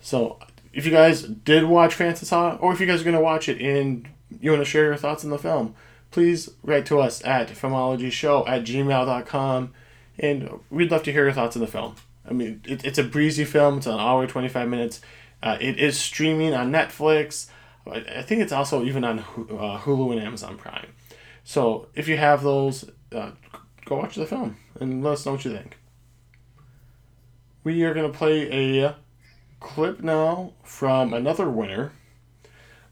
[0.00, 0.40] So,
[0.72, 3.60] if you guys did watch Frances Ha, or if you guys are to watch it
[3.60, 4.08] and
[4.40, 5.76] you want to share your thoughts on the film,
[6.10, 9.72] please write to us at filmologyshow at gmail.com
[10.18, 11.94] and we'd love to hear your thoughts on the film.
[12.28, 15.00] I mean, it, it's a breezy film, it's an hour, 25 minutes.
[15.42, 17.46] Uh, it is streaming on Netflix.
[17.86, 20.92] I think it's also even on uh, Hulu and Amazon Prime.
[21.44, 23.32] So if you have those, uh,
[23.84, 25.78] go watch the film and let us know what you think.
[27.64, 28.96] We are going to play a
[29.60, 31.92] clip now from another winner,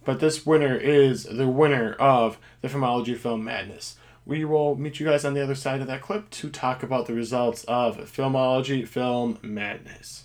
[0.04, 3.96] but this winner is the winner of the Filmology Film Madness.
[4.26, 7.06] We will meet you guys on the other side of that clip to talk about
[7.06, 10.24] the results of Filmology Film Madness.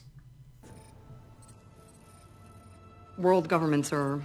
[3.18, 4.22] World governments are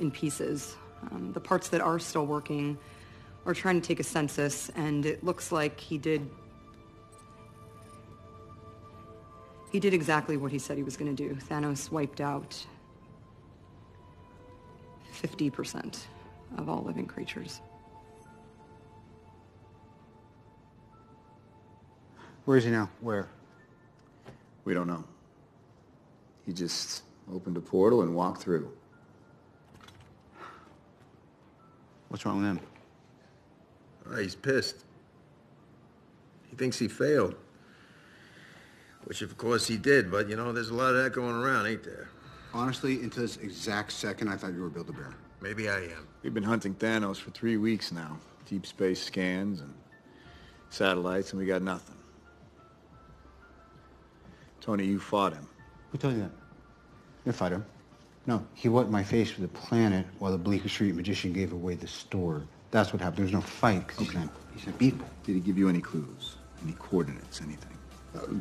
[0.00, 0.76] in pieces.
[1.10, 2.78] Um, the parts that are still working
[3.46, 6.28] are trying to take a census, and it looks like he did
[9.70, 11.34] He did exactly what he said he was going to do.
[11.34, 12.56] Thanos wiped out
[15.22, 15.98] 50%
[16.58, 17.60] of all living creatures.
[22.46, 22.90] Where is he now?
[23.00, 23.28] Where?
[24.64, 25.04] We don't know.
[26.46, 28.72] He just opened a portal and walked through.
[32.10, 32.60] What's wrong with him?
[34.10, 34.84] Oh, he's pissed.
[36.50, 37.36] He thinks he failed.
[39.04, 41.66] Which, of course, he did, but, you know, there's a lot of that going around,
[41.66, 42.10] ain't there?
[42.52, 45.14] Honestly, until this exact second, I thought you were Build-A-Bear.
[45.40, 46.08] Maybe I am.
[46.22, 48.18] We've been hunting Thanos for three weeks now.
[48.46, 49.72] Deep space scans and
[50.68, 51.96] satellites, and we got nothing.
[54.60, 55.46] Tony, you fought him.
[55.92, 56.32] Who told you that?
[57.24, 57.64] You fight him.
[58.30, 61.74] No, he wiped my face with a planet while the Bleecker Street magician gave away
[61.74, 62.44] the store.
[62.70, 63.16] That's what happened.
[63.16, 63.88] There was no fight.
[63.88, 65.04] 'cause He's, not, he's not people.
[65.24, 66.36] Did he give you any clues?
[66.62, 67.40] Any coordinates?
[67.40, 67.76] Anything?
[68.14, 68.38] Uh,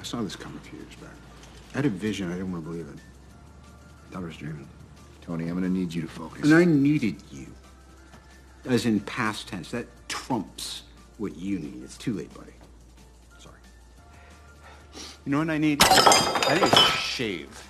[0.00, 1.10] I saw this coming a few years back.
[1.74, 2.30] I had a vision.
[2.30, 2.98] I didn't want to believe it.
[4.08, 4.66] I thought I was dreaming.
[5.20, 6.42] Tony, I'm gonna need you to focus.
[6.42, 7.48] And I needed you.
[8.64, 9.72] As in past tense.
[9.72, 10.84] That trumps
[11.18, 11.82] what you need.
[11.84, 12.54] It's too late, buddy.
[15.26, 15.30] Sorry.
[15.30, 15.82] You know what I need?
[15.84, 17.68] I need a shave.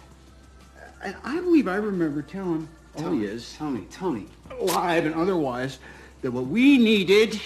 [1.02, 4.26] And I believe I remember telling Elias, Tony, Tony,
[4.60, 5.78] live and otherwise,
[6.22, 7.40] that what we needed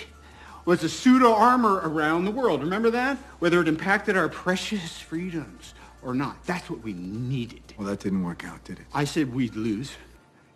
[0.64, 2.60] was a pseudo armor around the world.
[2.62, 3.16] Remember that?
[3.38, 6.44] Whether it impacted our precious freedoms or not.
[6.44, 7.62] That's what we needed.
[7.76, 8.86] Well, that didn't work out, did it?
[8.94, 9.92] I said we'd lose.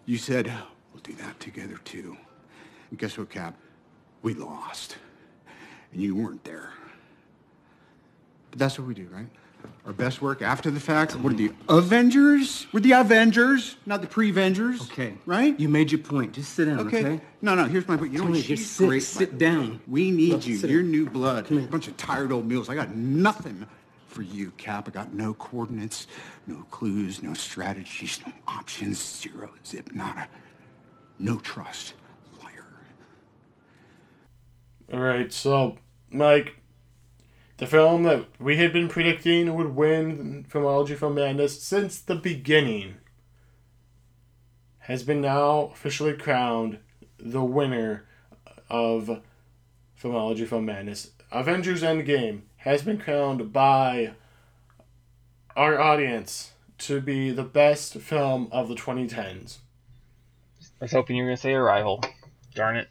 [0.07, 0.47] You said,
[0.93, 2.17] we'll do that together too.
[2.91, 3.55] And guess what, Cap?
[4.23, 4.97] We lost.
[5.93, 6.71] And you weren't there.
[8.51, 9.27] But that's what we do, right?
[9.87, 11.15] Our best work after the fact.
[11.17, 12.67] We're the Avengers.
[12.73, 14.81] We're the Avengers, not the pre-Vengers.
[14.91, 15.15] Okay.
[15.27, 15.59] Right?
[15.61, 16.33] You made your point.
[16.33, 17.21] Just sit down, okay?
[17.43, 18.13] No, no, here's my point.
[18.13, 18.47] You know Tony, what?
[18.47, 19.03] just sit- great.
[19.03, 19.81] sit down.
[19.87, 20.57] We need Look, you.
[20.57, 21.51] sit You're new blood.
[21.51, 22.69] A bunch of tired old mules.
[22.71, 23.67] I got nothing
[24.07, 24.89] for you, Cap.
[24.89, 26.07] I got no coordinates,
[26.47, 30.29] no clues, no strategies, no options, zero zip, nada.
[31.19, 31.95] No trust.
[32.43, 32.65] Liar.
[34.93, 35.77] All right, so
[36.11, 36.55] Mike,
[37.57, 42.97] the film that we had been predicting would win Filmology Film Madness since the beginning
[44.81, 46.79] has been now officially crowned
[47.19, 48.05] the winner
[48.69, 49.23] of
[50.01, 51.11] Filmology Film Madness.
[51.31, 54.13] Avengers Endgame has been crowned by
[55.57, 59.59] our audience to be the best film of the 2010s.
[60.81, 62.03] I was hoping you were gonna say Arrival.
[62.55, 62.89] Darn it.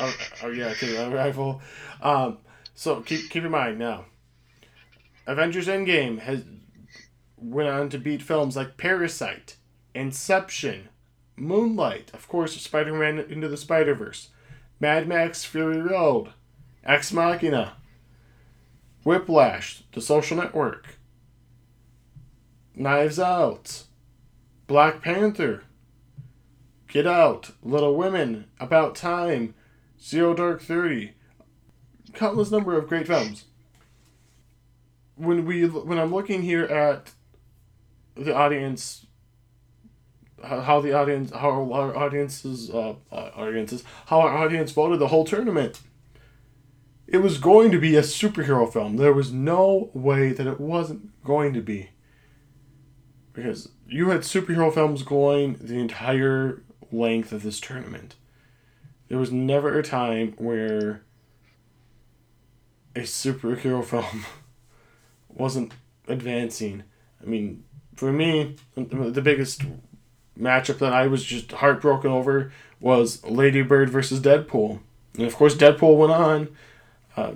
[0.00, 1.60] oh, oh yeah, okay, Arrival.
[2.02, 2.38] Um,
[2.80, 4.06] so keep keep in mind now.
[5.26, 6.44] Avengers Endgame has
[7.36, 9.56] went on to beat films like Parasite,
[9.94, 10.88] Inception,
[11.36, 14.30] Moonlight, of course, Spider-Man Into the Spider-Verse,
[14.80, 16.32] Mad Max Fury Road,
[16.82, 17.74] Ex Machina,
[19.04, 20.98] Whiplash, The Social Network,
[22.74, 23.84] Knives Out,
[24.66, 25.64] Black Panther,
[26.88, 29.54] Get Out, Little Women, About Time,
[30.02, 31.12] Zero Dark Thirty,
[32.14, 33.44] countless number of great films.
[35.16, 37.12] When we when I'm looking here at
[38.16, 39.06] the audience,
[40.42, 45.24] how the audience, how our audiences, uh, uh, audiences, how our audience voted the whole
[45.24, 45.80] tournament.
[47.06, 48.96] It was going to be a superhero film.
[48.96, 51.90] There was no way that it wasn't going to be.
[53.32, 58.14] Because you had superhero films going the entire length of this tournament.
[59.08, 61.02] There was never a time where
[62.94, 64.24] a superhero film
[65.28, 65.72] wasn't
[66.08, 66.84] advancing.
[67.22, 67.64] I mean,
[67.94, 69.62] for me, the biggest
[70.38, 74.80] matchup that I was just heartbroken over was Lady Bird versus Deadpool.
[75.16, 76.48] And of course, Deadpool went on,
[77.16, 77.32] uh,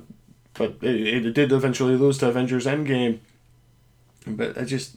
[0.54, 3.18] but it, it did eventually lose to Avengers Endgame.
[4.26, 4.96] But I just.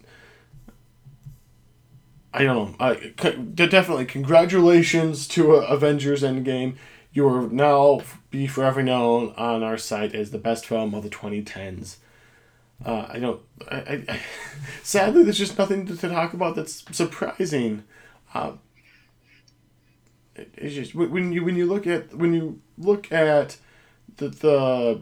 [2.33, 2.85] I don't know.
[2.85, 3.13] I
[3.55, 6.75] definitely congratulations to uh, Avengers Endgame.
[7.17, 11.09] You will now be forever known on our site as the best film of the
[11.09, 11.95] 2010s.
[12.85, 13.41] Uh, I don't.
[13.71, 14.19] I, I, I,
[14.83, 17.85] sadly, there's just nothing to, to talk about that's surprising.
[18.35, 18.51] Uh,
[20.35, 23.57] it, it's just when you when you look at when you look at
[24.17, 25.01] the the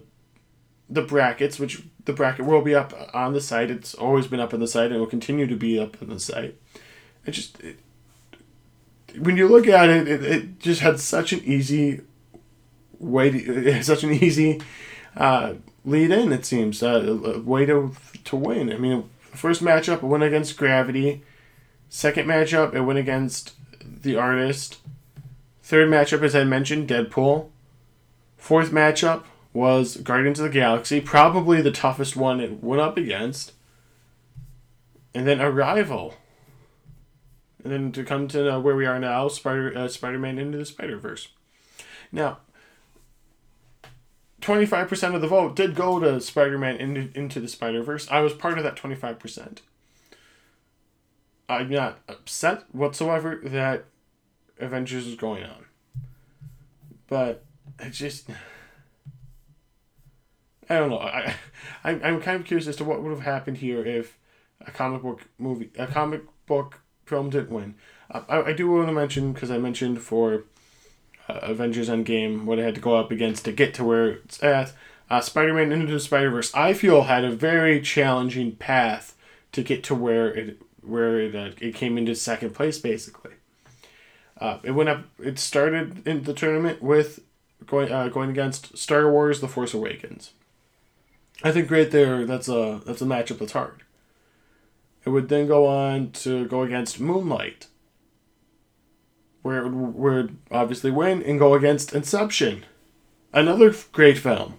[0.90, 3.70] the brackets, which the bracket will be up on the site.
[3.70, 6.22] It's always been up on the site and will continue to be up on the
[6.22, 6.56] site.
[7.26, 7.78] It just it,
[9.18, 12.02] when you look at it, it, it just had such an easy
[13.00, 14.62] way to such an easy
[15.16, 15.54] uh,
[15.84, 16.32] lead in.
[16.32, 17.96] It seems uh, a way to
[18.26, 18.72] to win.
[18.72, 21.24] I mean, first matchup it went against Gravity.
[21.90, 23.54] Second matchup it went against
[23.84, 24.80] the Artist.
[25.64, 27.50] Third matchup, as I mentioned, Deadpool.
[28.38, 33.54] Fourth matchup was Guardians of the Galaxy, probably the toughest one it went up against.
[35.16, 36.16] And then Arrival.
[37.66, 40.58] And then to come to uh, where we are now, Spider uh, Spider Man into
[40.58, 41.30] the Spider Verse.
[42.12, 42.38] Now,
[44.42, 48.08] 25% of the vote did go to Spider-Man into, into the Spider-Verse.
[48.12, 49.58] I was part of that 25%.
[51.50, 53.86] I'm not upset whatsoever that
[54.60, 55.66] Avengers is going on.
[57.08, 57.44] But
[57.80, 58.30] I just
[60.70, 61.00] I don't know.
[61.00, 61.36] I,
[61.84, 64.18] I I'm kind of curious as to what would have happened here if
[64.62, 67.76] a comic book movie, a comic book film didn't win.
[68.12, 70.44] I, I do want to mention because I mentioned for
[71.28, 74.42] uh, Avengers Endgame what I had to go up against to get to where it's
[74.44, 74.74] at.
[75.10, 79.16] Uh, Spider-Man Into the Spider-Verse, I feel had a very challenging path
[79.52, 83.32] to get to where it where it, uh, it came into second place basically.
[84.40, 85.06] Uh, it went up.
[85.20, 87.22] It started in the tournament with
[87.66, 90.32] going uh, going against Star Wars: The Force Awakens.
[91.44, 93.84] I think right there, that's a that's a matchup that's hard.
[95.06, 97.68] It would then go on to go against Moonlight,
[99.44, 102.66] where it would, obviously win and go against Inception,
[103.32, 104.56] another great film.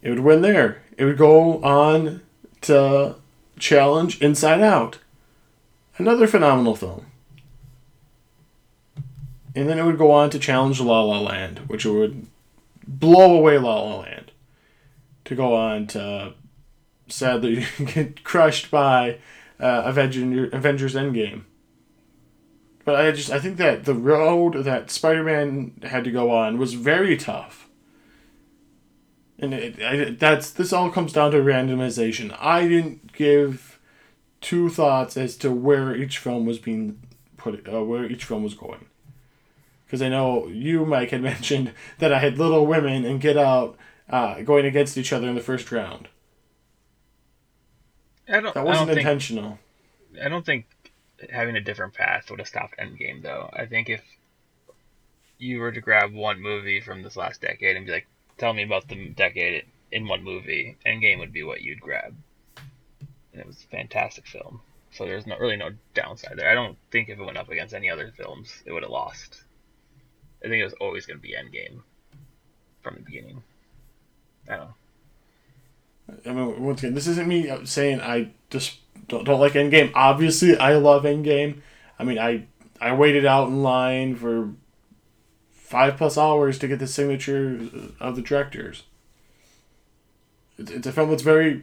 [0.00, 0.82] It would win there.
[0.96, 2.22] It would go on
[2.62, 3.16] to
[3.58, 4.98] challenge Inside Out,
[5.98, 7.06] another phenomenal film.
[9.54, 12.26] And then it would go on to challenge La La Land, which would
[12.88, 14.32] blow away La La Land.
[15.26, 16.32] To go on to
[17.12, 19.18] sadly get crushed by
[19.60, 21.42] uh, Avenger, Avengers Endgame.
[22.84, 26.74] But I just I think that the road that Spider-Man had to go on was
[26.74, 27.68] very tough.
[29.38, 32.36] And it, I, that's this all comes down to randomization.
[32.40, 33.78] I didn't give
[34.40, 37.00] two thoughts as to where each film was being
[37.36, 38.86] put, uh, where each film was going
[39.92, 43.76] because I know you, Mike, had mentioned that I had Little Women and Get Out
[44.08, 46.08] uh, going against each other in the first round.
[48.28, 49.58] I don't, that wasn't I don't intentional.
[50.12, 50.66] Think, I don't think
[51.30, 53.50] having a different path would have stopped Endgame, though.
[53.52, 54.02] I think if
[55.38, 58.06] you were to grab one movie from this last decade and be like,
[58.38, 62.14] tell me about the decade in one movie, Endgame would be what you'd grab.
[63.32, 64.60] And it was a fantastic film.
[64.92, 66.50] So there's not really no downside there.
[66.50, 69.42] I don't think if it went up against any other films, it would have lost.
[70.44, 71.80] I think it was always going to be Endgame
[72.82, 73.42] from the beginning.
[74.48, 74.74] I don't know.
[76.26, 78.78] I mean, once again, this isn't me saying I just
[79.08, 79.92] don't, don't like Endgame.
[79.94, 81.60] Obviously, I love Endgame.
[81.98, 82.46] I mean, I
[82.80, 84.50] I waited out in line for
[85.50, 87.60] five plus hours to get the signature
[88.00, 88.84] of the directors.
[90.58, 91.62] It's, it's a film that's very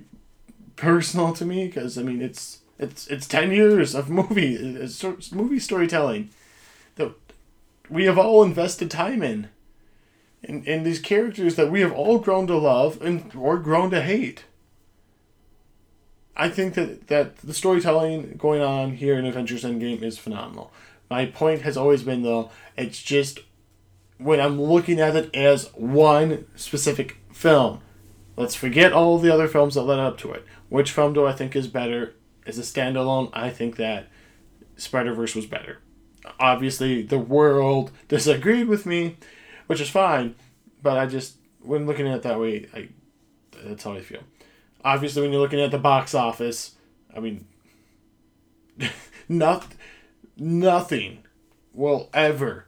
[0.75, 5.59] personal to me because I mean, it's it's it's ten years of movie it's movie
[5.59, 6.29] storytelling
[6.95, 7.11] that
[7.89, 9.49] we have all invested time in
[10.43, 14.01] and, and these characters that we have all grown to love and or grown to
[14.01, 14.45] hate.
[16.35, 20.71] I think that, that the storytelling going on here in Avengers Endgame is phenomenal.
[21.09, 23.39] My point has always been though, it's just
[24.17, 27.81] when I'm looking at it as one specific film.
[28.37, 30.45] Let's forget all the other films that led up to it.
[30.69, 32.15] Which film do I think is better?
[32.45, 34.07] As a standalone, I think that
[34.77, 35.79] Spider Verse was better.
[36.39, 39.17] Obviously, the world disagreed with me,
[39.69, 40.33] which is fine.
[40.81, 42.89] But I just, when looking at it that way, I
[43.63, 44.21] that's how I feel.
[44.83, 46.75] Obviously, when you're looking at the box office,
[47.15, 47.45] I mean,
[49.29, 49.67] not,
[50.37, 51.19] nothing
[51.73, 52.65] will ever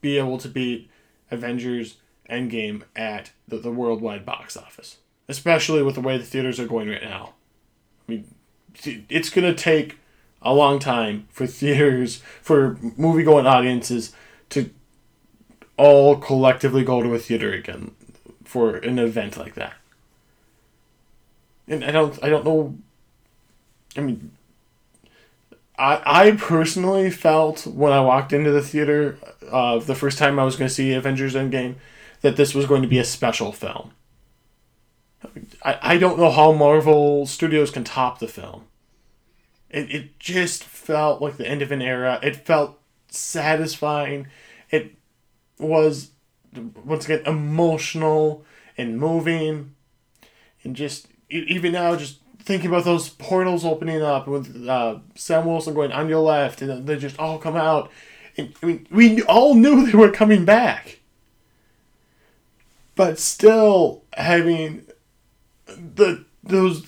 [0.00, 0.90] be able to beat
[1.30, 1.98] Avengers
[2.28, 4.96] Endgame at the, the worldwide box office,
[5.28, 7.34] especially with the way the theaters are going right now.
[8.08, 8.34] I mean,
[9.08, 9.98] it's going to take
[10.42, 14.14] a long time for theaters, for movie going audiences
[15.80, 17.92] all collectively go to a theater again
[18.44, 19.72] for an event like that.
[21.66, 22.76] And I don't I don't know
[23.96, 24.32] I mean
[25.78, 29.16] I I personally felt when I walked into the theater
[29.50, 31.76] uh, the first time I was going to see Avengers Endgame
[32.20, 33.92] that this was going to be a special film.
[35.62, 38.64] I, I don't know how Marvel Studios can top the film.
[39.70, 42.18] It, it just felt like the end of an era.
[42.22, 42.78] It felt
[43.08, 44.26] satisfying.
[45.60, 46.10] Was
[46.84, 48.44] once again emotional
[48.76, 49.74] and moving
[50.64, 55.74] and just even now just thinking about those portals opening up with uh, Sam Wilson
[55.74, 57.90] going on your left and they just all come out.
[58.36, 61.00] And I mean we all knew they were coming back.
[62.96, 64.86] But still having
[65.66, 66.86] the those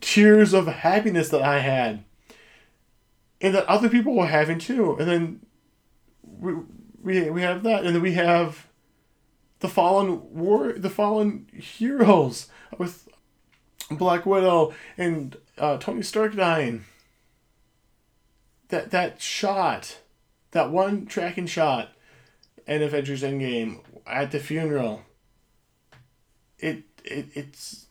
[0.00, 2.04] tears of happiness that I had
[3.40, 4.96] and that other people were having too.
[4.98, 5.40] And then
[6.38, 6.54] we,
[7.06, 8.66] we we have that, and then we have
[9.60, 13.08] the fallen war, the fallen heroes with
[13.90, 16.84] Black Widow and uh, Tony Stark dying.
[18.68, 19.98] That that shot,
[20.50, 21.92] that one tracking shot,
[22.66, 25.02] in Avengers Endgame at the funeral,
[26.58, 27.86] it, it it's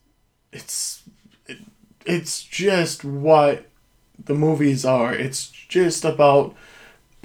[0.51, 1.03] it's
[1.47, 1.59] it,
[2.05, 3.69] it's just what
[4.21, 5.13] the movies are.
[5.13, 6.53] It's just about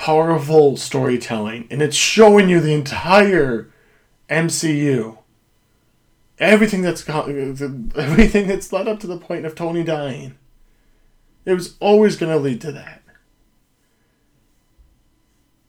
[0.00, 3.70] powerful storytelling, and it's showing you the entire
[4.30, 5.18] MCU.
[6.38, 10.38] Everything that's everything that's led up to the point of Tony dying.
[11.44, 13.02] It was always going to lead to that.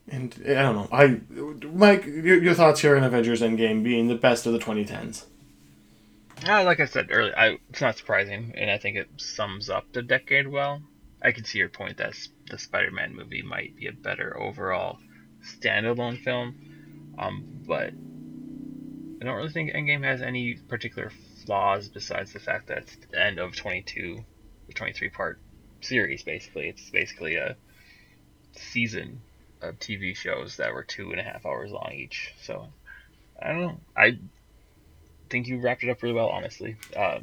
[0.08, 0.90] And I don't know.
[0.92, 1.20] I,
[1.68, 5.26] Mike, your, your thoughts here on Avengers Endgame being the best of the 2010s?
[6.48, 9.86] Uh, like I said earlier, I, it's not surprising, and I think it sums up
[9.92, 10.82] the decade well.
[11.22, 12.16] I can see your point that
[12.50, 14.98] the Spider-Man movie might be a better overall
[15.44, 17.94] standalone film, um, but
[19.22, 21.12] I don't really think Endgame has any particular
[21.46, 24.24] flaws besides the fact that it's the end of 22,
[24.68, 25.40] the 23 part
[25.82, 26.24] series.
[26.24, 27.56] Basically, it's basically a
[28.54, 29.22] season
[29.62, 32.34] of TV shows that were two and a half hours long each.
[32.42, 32.68] So
[33.40, 33.78] I don't know.
[33.96, 34.18] I
[35.30, 36.76] think you wrapped it up really well, honestly.
[36.96, 37.22] Um,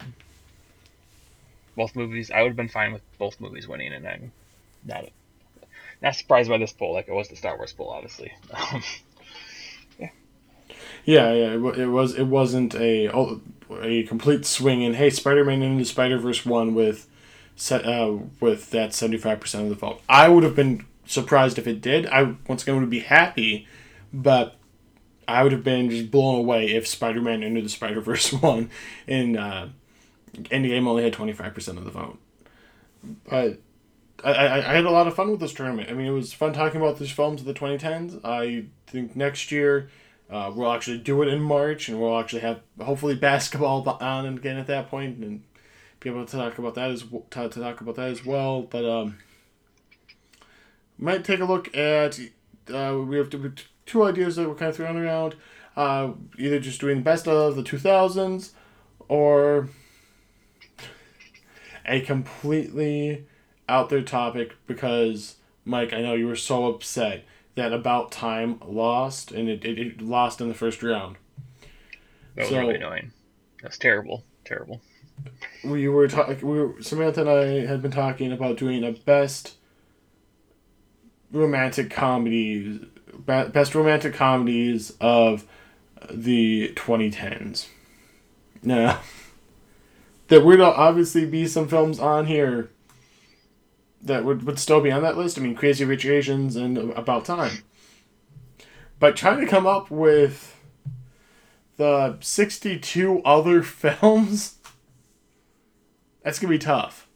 [1.78, 4.32] both movies, I would have been fine with both movies winning, and I'm
[4.84, 5.08] not
[6.02, 8.32] not surprised by this poll, like it was the Star Wars poll, obviously.
[9.98, 12.14] yeah, yeah, it, it was.
[12.14, 13.40] It wasn't a oh,
[13.80, 14.94] a complete swing in.
[14.94, 17.08] Hey, Spider-Man into Spider Verse won with
[17.70, 20.00] uh, with that seventy five percent of the vote.
[20.08, 22.06] I would have been surprised if it did.
[22.06, 23.66] I once again would be happy,
[24.12, 24.56] but
[25.26, 28.70] I would have been just blown away if Spider Man into the Spider Verse won
[29.06, 29.66] and uh,
[30.32, 32.18] Endgame only had twenty five percent of the vote.
[33.28, 33.60] But
[34.24, 35.90] I, I, I had a lot of fun with this tournament.
[35.90, 38.20] I mean, it was fun talking about these films of the 2010s.
[38.24, 39.90] I think next year
[40.30, 44.56] uh, we'll actually do it in March, and we'll actually have hopefully basketball on again
[44.56, 45.42] at that point, and
[46.00, 48.62] be able to talk about that as to, to talk about that as well.
[48.62, 49.18] But um,
[50.98, 52.18] might take a look at.
[52.72, 53.52] Uh, we have to,
[53.86, 55.36] two ideas that we're kind of throwing around.
[55.76, 58.50] Uh, either just doing best of the 2000s
[59.06, 59.68] or
[61.88, 63.26] a completely
[63.68, 67.24] out there topic because Mike, I know you were so upset
[67.56, 71.16] that About Time lost and it, it, it lost in the first round.
[72.36, 73.12] That was so, really annoying.
[73.62, 74.22] That's terrible.
[74.44, 74.80] Terrible.
[75.64, 76.46] We were talking.
[76.46, 79.56] We were Samantha and I had been talking about doing a best
[81.32, 82.80] romantic comedies,
[83.26, 85.44] best romantic comedies of
[86.08, 87.66] the 2010s.
[88.62, 89.00] Now,
[90.28, 92.70] there would obviously be some films on here
[94.02, 95.38] that would, would still be on that list.
[95.38, 97.64] I mean, Crazy Rich Asians and About Time.
[99.00, 100.54] But trying to come up with
[101.76, 104.56] the 62 other films,
[106.22, 107.08] that's going to be tough.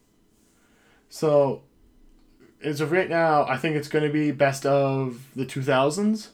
[1.09, 1.63] So,
[2.65, 6.29] as of right now, I think it's going to be best of the 2000s.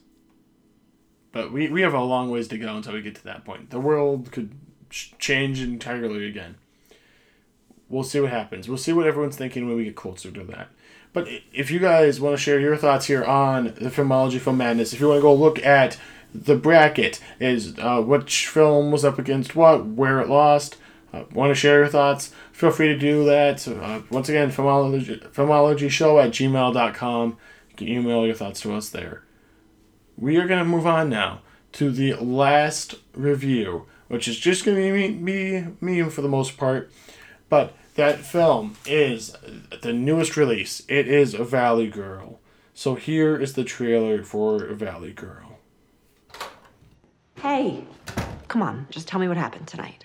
[1.32, 3.70] But we, we have a long ways to go until we get to that point.
[3.70, 4.52] The world could
[4.90, 6.56] change entirely again
[7.88, 8.68] we'll see what happens.
[8.68, 10.68] We'll see what everyone's thinking when we get closer to that.
[11.12, 14.92] But if you guys want to share your thoughts here on the filmology film madness,
[14.92, 15.98] if you want to go look at
[16.34, 20.76] the bracket, is uh, which film was up against what, where it lost,
[21.12, 23.66] uh, want to share your thoughts, feel free to do that.
[23.66, 27.38] Uh, once again, filmology, filmology show at gmail.com.
[27.70, 29.22] You can email your thoughts to us there.
[30.16, 31.40] We are going to move on now
[31.72, 36.28] to the last review, which is just going to be me, me, me for the
[36.28, 36.90] most part.
[37.48, 39.36] But that film is
[39.82, 40.82] the newest release.
[40.88, 42.40] It is A Valley Girl.
[42.74, 45.58] So here is the trailer for Valley Girl.
[47.40, 47.84] Hey,
[48.48, 50.04] come on, just tell me what happened tonight.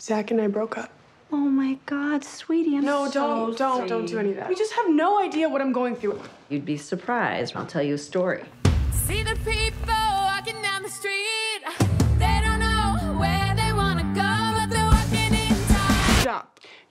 [0.00, 0.90] Zach and I broke up.
[1.32, 4.48] Oh my God, sweetie, I'm no, so don't, don't, don't do any of that.
[4.48, 6.20] We just have no idea what I'm going through.
[6.48, 7.56] You'd be surprised.
[7.56, 8.44] I'll tell you a story.
[8.92, 10.15] See the people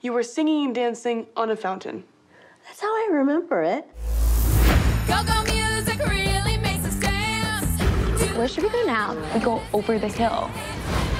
[0.02, 2.04] You were singing and dancing on a fountain.
[2.66, 3.88] That's how I remember it.
[5.08, 7.80] Go-go music really makes us dance.
[8.36, 9.16] Where should we go now?
[9.32, 10.50] We go over the hill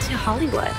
[0.02, 0.70] to Hollywood.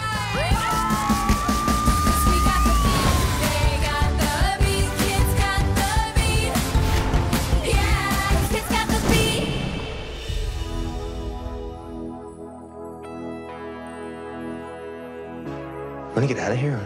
[16.16, 16.80] Want to get out of here?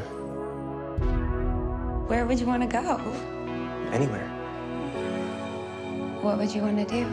[2.11, 2.97] Where would you want to go?
[3.93, 4.27] Anywhere.
[6.19, 7.05] What would you want to do?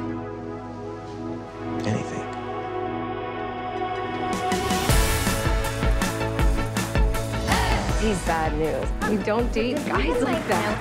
[1.86, 2.26] Anything.
[8.00, 8.88] He's bad news.
[9.08, 10.76] We don't date guys like that.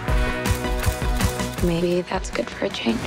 [1.64, 2.98] Maybe that's good for a change.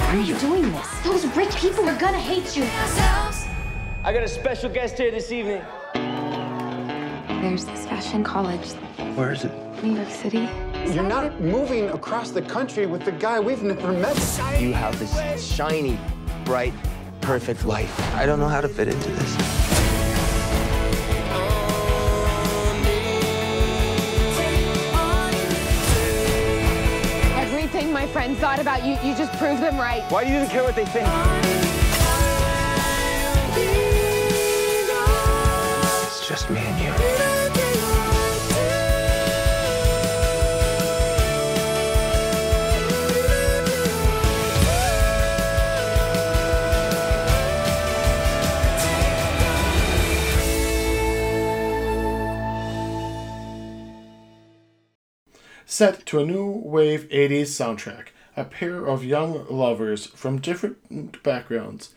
[0.00, 0.88] Why are you doing this?
[1.04, 2.64] Those rich people are gonna hate you.
[4.02, 5.60] I got a special guest here this evening.
[7.40, 8.72] There's this fashion college,
[9.14, 9.52] Where is it?
[9.80, 10.48] New York City.
[10.92, 14.16] You're not moving across the country with the guy we've never met.
[14.60, 15.96] You have this shiny,
[16.44, 16.74] bright,
[17.20, 17.96] perfect life.
[18.16, 19.36] I don't know how to fit into this.
[27.36, 30.02] Everything my friends thought about you, you just proved them right.
[30.10, 31.77] Why do you even care what they think?
[55.78, 61.90] Set to a new wave 80s soundtrack, a pair of young lovers from different backgrounds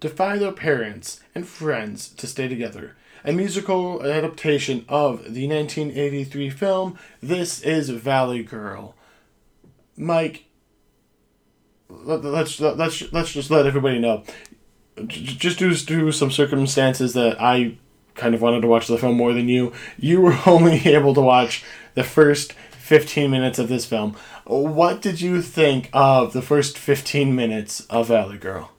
[0.00, 2.96] defy their parents and friends to stay together.
[3.24, 8.96] A musical adaptation of the 1983 film This Is Valley Girl.
[9.96, 10.46] Mike,
[11.88, 14.24] let- let's let's let's just let everybody know.
[15.06, 17.78] Just due to some circumstances that I
[18.16, 21.20] kind of wanted to watch the film more than you, you were only able to
[21.20, 22.52] watch the first
[22.88, 24.16] 15 minutes of this film.
[24.46, 28.70] What did you think of the first 15 minutes of Valley Girl?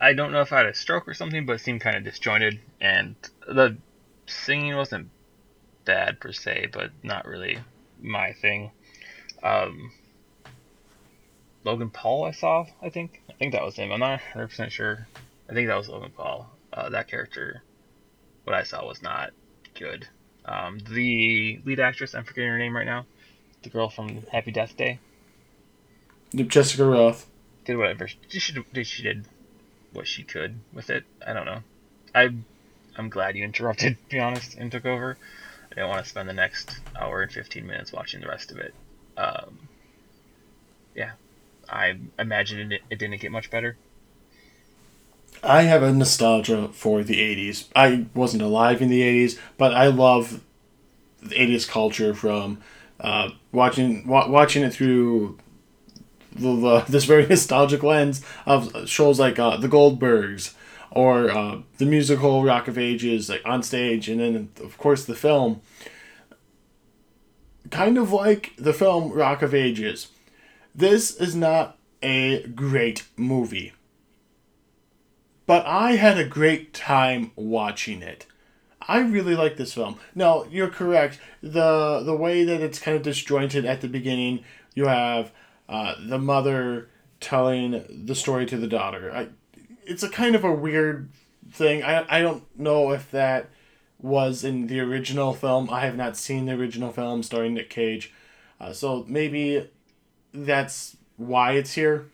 [0.00, 2.04] I don't know if I had a stroke or something, but it seemed kind of
[2.04, 3.16] disjointed, and
[3.48, 3.78] the
[4.28, 5.10] singing wasn't
[5.84, 7.58] bad per se, but not really
[8.00, 8.70] my thing.
[9.42, 9.90] Um,
[11.64, 13.22] Logan Paul, I saw, I think.
[13.28, 13.90] I think that was him.
[13.90, 15.08] I'm not 100% sure.
[15.50, 16.48] I think that was Logan Paul.
[16.72, 17.64] Uh, that character,
[18.44, 19.32] what I saw, was not
[19.74, 20.06] good.
[20.44, 23.06] Um, the lead actress, I'm forgetting her name right now,
[23.62, 24.98] the girl from Happy Death Day,
[26.34, 27.24] Jessica Rothe.
[27.64, 29.26] did whatever she she did
[29.92, 31.04] what she could with it.
[31.26, 31.60] I don't know.
[32.14, 32.34] I
[32.96, 35.16] I'm glad you interrupted, to be honest, and took over.
[35.72, 38.58] I don't want to spend the next hour and 15 minutes watching the rest of
[38.58, 38.74] it.
[39.16, 39.68] Um,
[40.94, 41.12] yeah,
[41.68, 43.76] I imagine it, it didn't get much better.
[45.44, 47.66] I have a nostalgia for the 80s.
[47.76, 50.40] I wasn't alive in the 80s, but I love
[51.22, 52.58] the 80s culture from
[52.98, 55.38] uh, watching wa- watching it through
[56.32, 60.54] the, the, this very nostalgic lens of shows like uh, The Goldbergs
[60.90, 65.14] or uh, the musical Rock of Ages, like on stage, and then of course the
[65.14, 65.60] film.
[67.70, 70.08] Kind of like the film Rock of Ages,
[70.74, 73.72] this is not a great movie
[75.46, 78.26] but I had a great time watching it.
[78.86, 79.98] I really like this film.
[80.14, 81.18] No, you're correct.
[81.40, 84.44] the The way that it's kind of disjointed at the beginning,
[84.74, 85.32] you have
[85.68, 86.88] uh, the mother
[87.20, 89.10] telling the story to the daughter.
[89.14, 89.28] I,
[89.84, 91.08] it's a kind of a weird
[91.50, 91.82] thing.
[91.82, 93.48] I I don't know if that
[94.00, 95.70] was in the original film.
[95.70, 98.12] I have not seen the original film starring Nick Cage,
[98.60, 99.70] uh, so maybe
[100.32, 102.06] that's why it's here.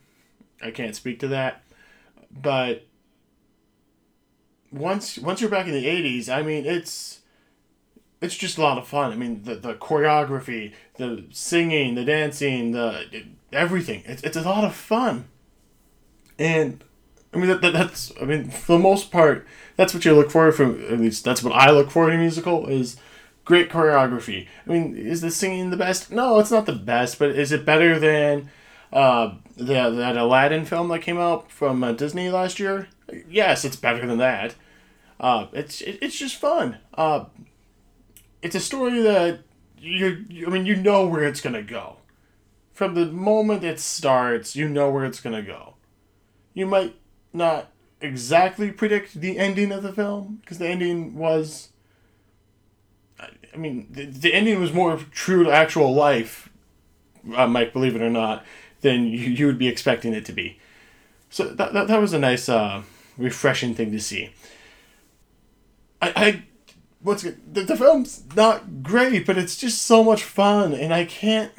[0.63, 1.63] I can't speak to that,
[2.31, 2.87] but
[4.73, 7.21] once once you're back in the 80s i mean it's
[8.21, 9.13] it's just a lot of fun.
[9.13, 14.03] I mean the, the choreography the singing the dancing the everything.
[14.07, 15.29] It's, it's a lot of fun.
[16.39, 16.85] And
[17.33, 20.33] i mean that, that, that's i mean for the most part that's what you look
[20.33, 22.97] for from at least that's what i look for in a musical is
[23.45, 24.49] great choreography.
[24.67, 26.11] I mean is the singing the best?
[26.11, 28.51] No it's not the best but is it better than
[28.93, 32.89] uh, the, that aladdin film that came out from uh, disney last year
[33.29, 34.55] yes, it's better than that.
[35.19, 36.79] Uh, it's it, it's just fun.
[36.95, 37.25] Uh,
[38.43, 39.41] it's a story that
[39.79, 41.97] you I mean you know where it's gonna go.
[42.73, 45.75] From the moment it starts, you know where it's gonna go.
[46.55, 46.97] You might
[47.33, 51.71] not exactly predict the ending of the film because the ending was.
[53.19, 56.49] I- I mean, the, the ending was more true to actual life,
[57.35, 58.45] uh, Mike, believe it or not,
[58.81, 60.59] than you, you would be expecting it to be.
[61.29, 62.83] So that, that, that was a nice, uh,
[63.17, 64.33] refreshing thing to see.
[66.03, 66.43] I, I
[67.03, 71.53] the, the film's not great, but it's just so much fun, and I can't.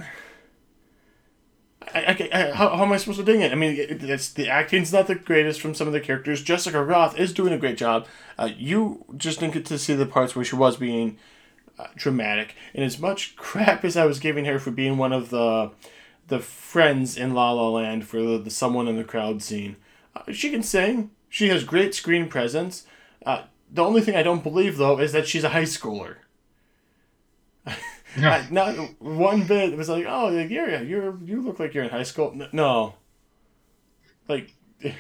[1.93, 3.52] I, I, I, how, how am I supposed to ding it?
[3.52, 6.43] I mean, it, it's the acting's not the greatest from some of the characters.
[6.43, 8.07] Jessica Rothe is doing a great job.
[8.38, 11.18] Uh, you just didn't get to see the parts where she was being
[11.80, 15.31] uh, dramatic, and as much crap as I was giving her for being one of
[15.31, 15.72] the
[16.31, 19.75] the friends in La La Land for the, the someone in the crowd scene,
[20.15, 21.11] uh, she can sing.
[21.27, 22.85] She has great screen presence.
[23.25, 26.15] Uh, the only thing I don't believe though is that she's a high schooler.
[27.67, 29.73] I- not one bit.
[29.73, 32.33] It was like, oh, like, you're you're you look like you're in high school.
[32.53, 32.95] No,
[34.29, 34.53] like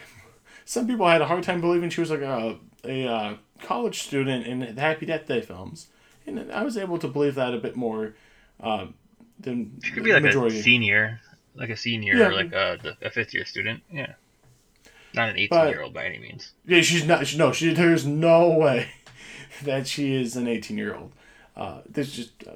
[0.65, 4.45] some people had a hard time believing she was like a a uh, college student
[4.45, 5.87] in the Happy Death Day films,
[6.27, 8.15] and I was able to believe that a bit more
[8.59, 8.87] uh,
[9.41, 11.19] than She could be like a senior,
[11.55, 12.27] like a senior, Yeah.
[12.27, 13.81] or like a, a fifth year student.
[13.91, 14.13] Yeah,
[15.13, 16.51] not an eighteen year old by any means.
[16.65, 17.27] Yeah, she's not.
[17.27, 17.73] She, no, she.
[17.73, 18.89] There's no way
[19.63, 21.11] that she is an 18 year old.
[21.55, 22.31] Uh, there's just.
[22.47, 22.51] Uh,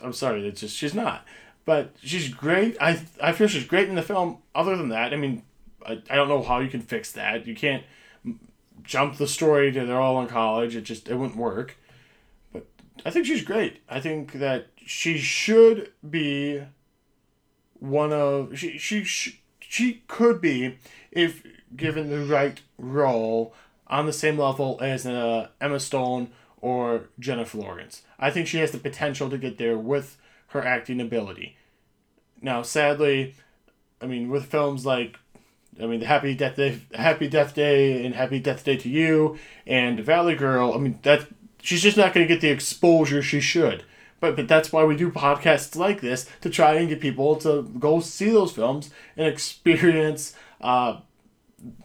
[0.00, 0.46] I'm sorry.
[0.46, 1.24] It's just she's not.
[1.64, 2.76] But she's great.
[2.80, 4.38] I I feel she's great in the film.
[4.54, 5.42] Other than that, I mean,
[5.86, 7.46] I, I don't know how you can fix that.
[7.46, 7.82] You can't
[8.84, 10.74] jump the story to they're all in college.
[10.76, 11.76] It just it wouldn't work.
[13.04, 13.80] I think she's great.
[13.88, 16.62] I think that she should be
[17.80, 20.78] one of she she sh- she could be
[21.10, 21.42] if
[21.76, 23.54] given the right role
[23.86, 26.30] on the same level as uh, Emma Stone
[26.60, 28.02] or Jennifer Lawrence.
[28.18, 30.16] I think she has the potential to get there with
[30.48, 31.56] her acting ability.
[32.40, 33.34] Now, sadly,
[34.00, 35.18] I mean, with films like,
[35.80, 39.38] I mean, the Happy Death Day, Happy Death Day, and Happy Death Day to You,
[39.66, 40.72] and Valley Girl.
[40.74, 41.26] I mean, that
[41.62, 43.84] she's just not going to get the exposure she should.
[44.20, 47.62] But but that's why we do podcasts like this to try and get people to
[47.78, 51.00] go see those films and experience uh,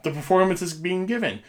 [0.04, 1.42] the performances being given.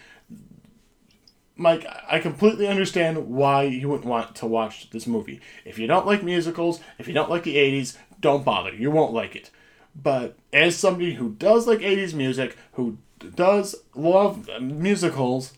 [1.57, 5.41] Mike, I completely understand why you wouldn't want to watch this movie.
[5.65, 8.75] If you don't like musicals, if you don't like the 80s, don't bother.
[8.75, 9.51] You won't like it.
[9.95, 12.99] But as somebody who does like 80s music, who
[13.37, 15.53] does love musicals,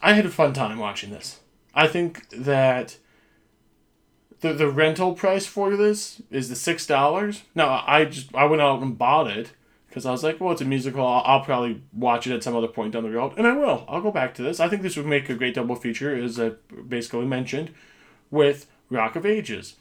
[0.00, 1.40] I had a fun time watching this.
[1.76, 2.96] I think that
[4.40, 7.42] the the rental price for this is the six dollars.
[7.54, 9.52] Now I just I went out and bought it
[9.86, 11.06] because I was like, well, it's a musical.
[11.06, 13.84] I'll, I'll probably watch it at some other point down the road, and I will.
[13.88, 14.58] I'll go back to this.
[14.58, 16.52] I think this would make a great double feature, as I
[16.88, 17.72] basically mentioned,
[18.30, 19.76] with Rock of Ages.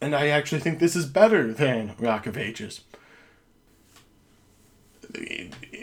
[0.00, 2.80] And I actually think this is better than Rock of Ages.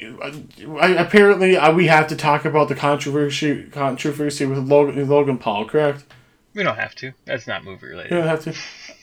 [0.01, 6.05] I, apparently, we have to talk about the controversy controversy with Logan, Logan Paul, correct?
[6.53, 7.13] We don't have to.
[7.26, 8.11] That's not movie related.
[8.11, 8.55] You don't have to.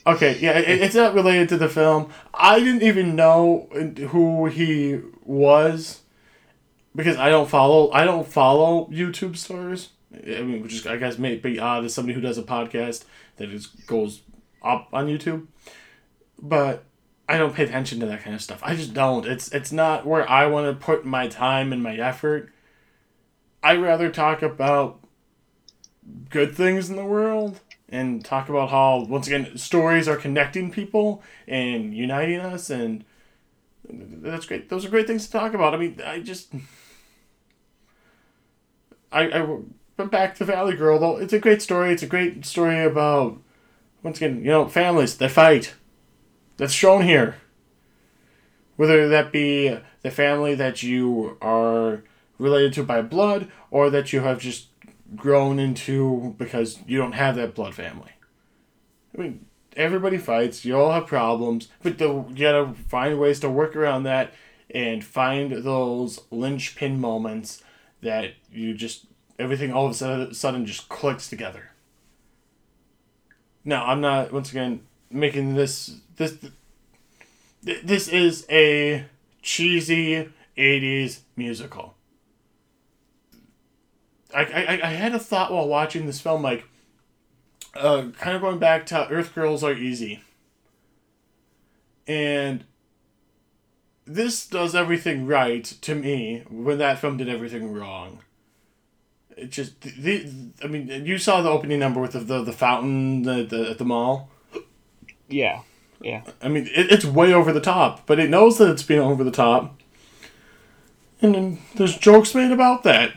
[0.07, 2.13] Okay, yeah, it, it's not related to the film.
[2.35, 3.69] I didn't even know
[4.11, 6.03] who he was
[6.95, 7.91] because I don't follow.
[7.93, 9.91] I don't follow YouTube stars.
[10.13, 13.05] I mean, which is I guess may be odd as somebody who does a podcast
[13.37, 14.23] that is goes
[14.63, 15.47] up on YouTube,
[16.41, 16.85] but
[17.29, 18.61] I don't pay attention to that kind of stuff.
[18.63, 19.27] I just don't.
[19.27, 22.53] It's it's not where I want to put my time and my effort.
[23.63, 25.01] I'd rather talk about
[26.31, 31.23] good things in the world and talk about how once again stories are connecting people
[31.47, 33.05] and uniting us and
[33.89, 36.53] that's great those are great things to talk about i mean i just
[39.13, 39.41] i i
[39.97, 43.39] went back to valley girl though it's a great story it's a great story about
[44.03, 45.75] once again you know families that fight
[46.57, 47.37] that's shown here
[48.77, 52.03] whether that be the family that you are
[52.39, 54.69] related to by blood or that you have just
[55.15, 58.13] grown into because you don't have that blood family.
[59.17, 59.47] I mean,
[59.77, 60.65] everybody fights.
[60.65, 64.33] You all have problems, but the, you gotta find ways to work around that
[64.71, 67.63] and find those linchpin moments
[68.03, 69.07] that you just
[69.39, 71.71] everything all of a sudden, sudden just clicks together.
[73.65, 74.81] Now, I'm not once again
[75.11, 76.37] making this this
[77.63, 79.07] this is a
[79.43, 81.95] cheesy 80s musical.
[84.35, 86.65] I, I, I had a thought while watching this film, like,
[87.75, 90.23] uh, kind of going back to Earth Girls Are Easy.
[92.07, 92.65] And
[94.07, 98.21] this does everything right to me when that film did everything wrong.
[99.37, 100.31] It just the
[100.65, 103.79] I mean you saw the opening number with the the, the fountain the, the at
[103.79, 104.31] the mall.
[105.29, 105.63] Yeah,
[106.01, 106.23] yeah.
[106.43, 109.25] I mean it, it's way over the top, but it knows that it's being over
[109.25, 109.81] the top.
[111.23, 113.13] And then there's jokes made about that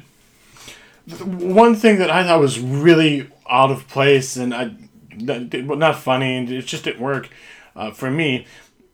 [1.18, 4.72] one thing that I thought was really out of place and I
[5.15, 7.30] not funny and it just didn't work
[7.76, 8.45] uh, for me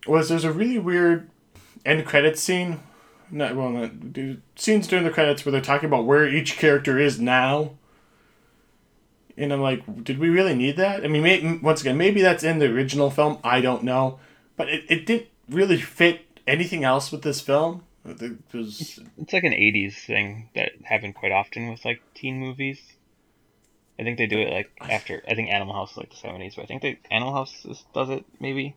[0.08, 1.30] was there's a really weird
[1.86, 2.80] end credit scene.
[3.32, 3.92] Not well, not,
[4.56, 7.72] scenes during the credits where they're talking about where each character is now.
[9.38, 11.04] And I'm like, did we really need that?
[11.04, 13.38] I mean, may, once again, maybe that's in the original film.
[13.44, 14.20] I don't know,
[14.56, 17.84] but it, it didn't really fit anything else with this film.
[18.06, 22.80] It was, It's like an '80s thing that happened quite often with like teen movies.
[24.00, 25.24] I think they do it like after.
[25.28, 27.84] I think Animal House is like the '70s, but I think they Animal House is,
[27.94, 28.76] does it maybe,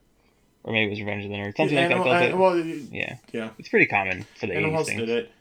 [0.65, 1.57] or maybe it was Revenge of the Nerds.
[1.57, 2.39] Something Animal, like that does uh, it.
[2.39, 3.51] well, yeah, yeah.
[3.59, 5.01] It's pretty common for the Animal '80s House things.
[5.01, 5.33] did it.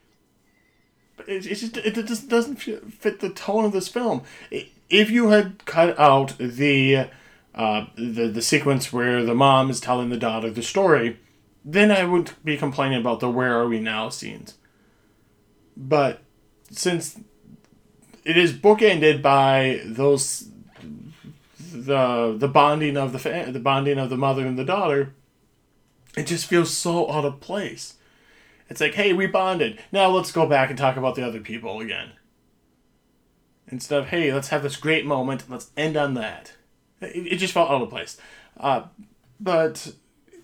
[1.15, 4.23] But it, it's just it just doesn't fit fit the tone of this film.
[4.90, 7.10] If you had cut out the
[7.54, 11.20] uh, the the sequence where the mom is telling the daughter the story,
[11.66, 14.56] then I wouldn't be complaining about the "Where are we now" scenes.
[15.76, 16.22] But
[16.70, 17.20] since
[18.24, 20.50] it is bookended by those
[21.60, 25.14] the the bonding of the fa- the bonding of the mother and the daughter.
[26.16, 27.94] It just feels so out of place.
[28.70, 29.80] It's like, hey, we bonded.
[29.92, 32.14] Now let's go back and talk about the other people again.
[33.69, 35.49] Instead of, hey, let's have this great moment.
[35.49, 36.53] Let's end on that.
[37.02, 38.18] It, it just felt out of place.
[38.57, 38.84] Uh,
[39.39, 39.94] but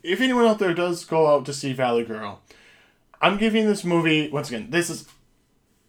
[0.03, 2.41] if anyone out there does go out to see Valley Girl,
[3.21, 4.67] I'm giving this movie once again.
[4.69, 5.07] This is,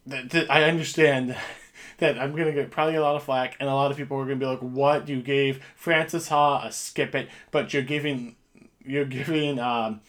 [0.09, 1.35] th- th- I understand
[1.97, 4.23] that I'm gonna get probably a lot of flack, and a lot of people are
[4.23, 8.35] gonna be like, "What you gave Frances Ha a skip it, but you're giving,
[8.83, 10.01] you're giving um,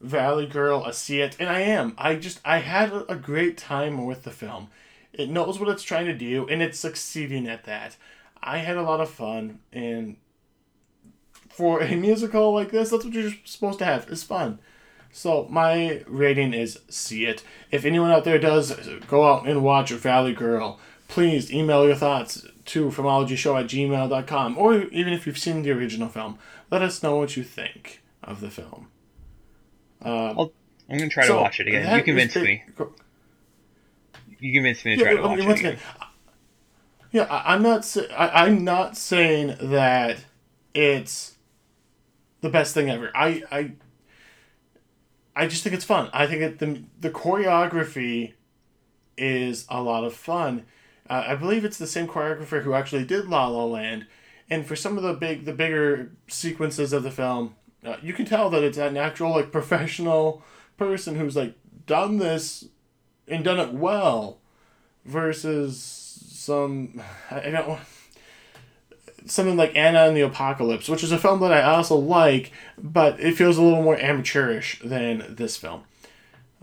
[0.00, 1.94] Valley Girl a see it," and I am.
[1.96, 4.68] I just I had a great time with the film.
[5.18, 7.96] It knows what it's trying to do, and it's succeeding at that.
[8.42, 10.16] I had a lot of fun, and
[11.50, 14.08] for a musical like this, that's what you're supposed to have.
[14.08, 14.60] It's fun.
[15.10, 17.42] So my rating is see it.
[17.72, 18.72] If anyone out there does
[19.08, 20.78] go out and watch Valley Girl,
[21.08, 24.56] please email your thoughts to filmologyshow at gmail.com.
[24.56, 26.38] Or even if you've seen the original film,
[26.70, 28.88] let us know what you think of the film.
[30.04, 30.46] Uh,
[30.88, 31.96] I'm going to try so to watch it again.
[31.96, 32.62] You convinced me.
[34.40, 35.78] You convinced me to try yeah, to watch it again.
[37.10, 37.96] Yeah, I, am not.
[38.16, 40.18] I, I'm not saying that
[40.74, 41.36] it's
[42.40, 43.10] the best thing ever.
[43.14, 43.72] I I
[45.34, 46.10] I just think it's fun.
[46.12, 48.34] I think it, the the choreography
[49.16, 50.66] is a lot of fun.
[51.08, 54.06] Uh, I believe it's the same choreographer who actually did La La Land,
[54.50, 58.26] and for some of the big the bigger sequences of the film, uh, you can
[58.26, 60.42] tell that it's an actual like professional
[60.76, 61.54] person who's like
[61.86, 62.66] done this
[63.30, 64.38] and done it well,
[65.04, 65.80] versus
[66.30, 67.00] some
[67.30, 67.78] I don't
[69.26, 73.20] something like Anna and the Apocalypse, which is a film that I also like, but
[73.20, 75.82] it feels a little more amateurish than this film.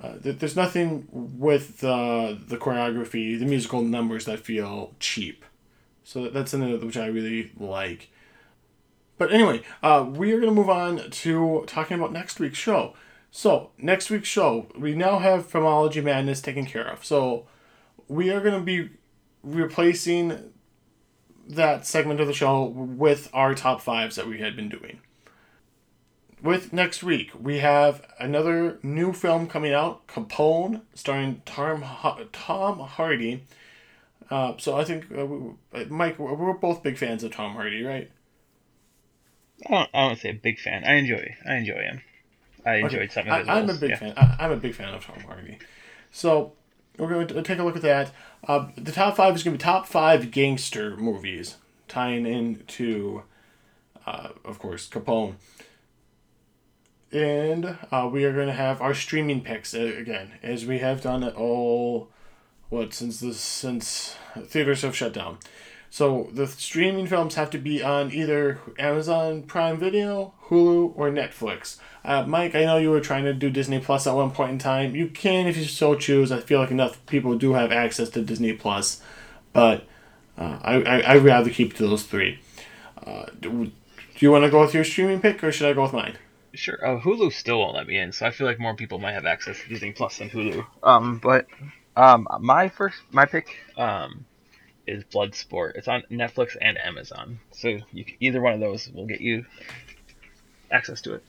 [0.01, 5.45] Uh, there's nothing with the the choreography, the musical numbers that feel cheap.
[6.03, 8.09] So that's something which I really like.
[9.17, 12.93] But anyway, uh, we are going to move on to talking about next week's show.
[13.37, 17.03] So, next week's show, we now have Filmology Madness taken care of.
[17.03, 17.45] So,
[18.07, 18.91] we are going to be
[19.43, 20.53] replacing
[21.45, 25.01] that segment of the show with our top fives that we had been doing.
[26.41, 31.83] With next week, we have another new film coming out, Capone, starring Tom,
[32.31, 33.43] Tom Hardy.
[34.31, 38.09] Uh, so I think, uh, Mike, we're both big fans of Tom Hardy, right?
[39.67, 40.85] I don't, I don't say big fan.
[40.85, 41.35] I enjoy.
[41.45, 42.01] I enjoy him.
[42.65, 43.07] I enjoyed okay.
[43.13, 43.47] some of.
[43.47, 43.95] I, am a big yeah.
[43.97, 44.13] fan.
[44.17, 45.59] I, I'm a big fan of Tom Hardy.
[46.11, 46.53] So
[46.97, 48.11] we're going to take a look at that.
[48.47, 53.23] Uh, the top five is going to be top five gangster movies, tying into,
[54.05, 55.35] uh, of course, Capone.
[57.11, 61.01] And uh, we are going to have our streaming picks uh, again, as we have
[61.01, 62.09] done it all,
[62.69, 64.15] what since this since
[64.47, 65.37] theaters have shut down.
[65.95, 71.77] So the streaming films have to be on either Amazon Prime Video, Hulu, or Netflix.
[72.03, 74.59] Uh, Mike, I know you were trying to do Disney Plus at one point in
[74.59, 74.93] time.
[74.93, 76.33] You can if you so choose.
[76.33, 79.01] I feel like enough people do have access to Disney Plus,
[79.53, 79.87] but
[80.37, 82.41] uh, I, I I'd rather keep to those three.
[83.01, 83.71] Uh, do, do
[84.19, 86.17] you want to go with your streaming pick, or should I go with mine?
[86.53, 86.77] Sure.
[86.85, 89.25] Uh, Hulu still won't let me in, so I feel like more people might have
[89.25, 90.67] access to Disney Plus than Hulu.
[90.83, 91.45] Um, but
[91.95, 94.25] um, my first my pick um
[94.87, 95.75] is Bloodsport.
[95.75, 99.45] It's on Netflix and Amazon, so you, either one of those will get you
[100.71, 101.23] access to it.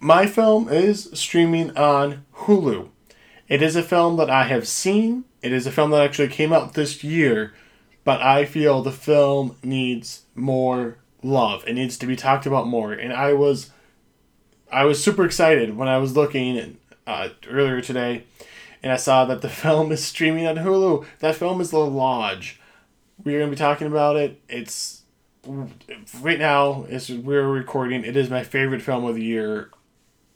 [0.00, 2.88] My film is streaming on Hulu.
[3.48, 5.24] It is a film that I have seen.
[5.42, 7.54] It is a film that actually came out this year,
[8.04, 11.66] but I feel the film needs more love.
[11.66, 12.92] It needs to be talked about more.
[12.92, 13.70] And I was
[14.72, 18.24] I was super excited when I was looking uh, earlier today
[18.84, 21.06] and I saw that the film is streaming on Hulu.
[21.20, 22.60] That film is The Lodge.
[23.24, 24.40] We're going to be talking about it.
[24.48, 25.02] It's
[26.20, 29.70] right now as we're recording, it is my favorite film of the year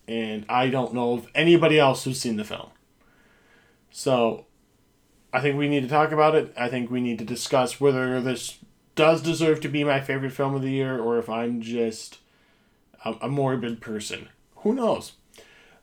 [0.06, 2.70] and I don't know of anybody else who's seen the film.
[3.90, 4.46] So,
[5.30, 6.54] I think we need to talk about it.
[6.56, 8.58] I think we need to discuss whether this
[8.94, 12.18] does deserve to be my favorite film of the year or if I'm just
[13.04, 14.28] a, a morbid person.
[14.56, 15.12] Who knows?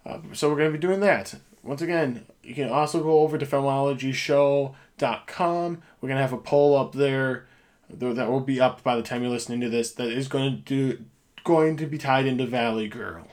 [0.04, 1.36] Uh, so, we're going to be doing that.
[1.62, 5.82] Once again, you can also go over to filmologyshow.com.
[6.02, 7.48] We're going to have a poll up there
[7.90, 10.58] that will be up by the time you're listening to this that is going to
[10.58, 11.04] do
[11.44, 13.28] going to be tied into Valley Girl.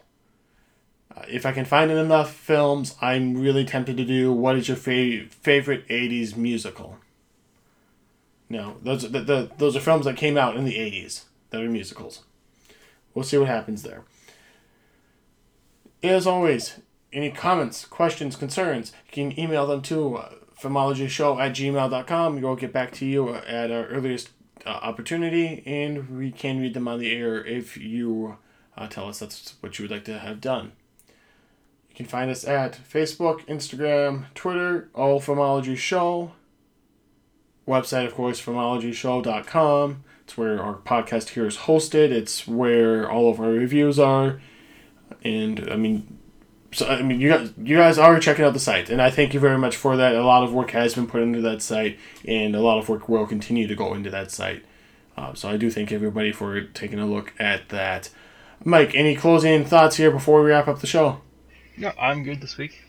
[1.14, 4.76] Uh, if I can find enough films, I'm really tempted to do what is your
[4.76, 6.98] fa- favorite 80s musical?
[8.48, 11.68] No, those, the, the, those are films that came out in the 80s that are
[11.68, 12.22] musicals.
[13.14, 14.04] We'll see what happens there.
[16.02, 16.80] As always,
[17.12, 22.40] any comments, questions, concerns, you can email them to uh, filmologyshow at gmail.com.
[22.40, 24.30] We'll get back to you at our earliest
[24.64, 28.38] uh, opportunity, and we can read them on the air if you
[28.76, 30.72] uh, tell us that's what you would like to have done.
[31.90, 36.32] You can find us at Facebook, Instagram, Twitter, all Filmology Show.
[37.68, 40.04] Website, of course, filmologyshow.com.
[40.24, 42.10] It's where our podcast here is hosted.
[42.10, 44.40] It's where all of our reviews are.
[45.22, 46.18] And I mean,
[46.72, 49.34] so I mean, you guys, you guys are checking out the site, and I thank
[49.34, 50.14] you very much for that.
[50.14, 53.08] A lot of work has been put into that site, and a lot of work
[53.08, 54.64] will continue to go into that site.
[55.16, 58.08] Uh, so I do thank everybody for taking a look at that.
[58.64, 61.20] Mike, any closing thoughts here before we wrap up the show?
[61.76, 62.80] No, I'm good this week.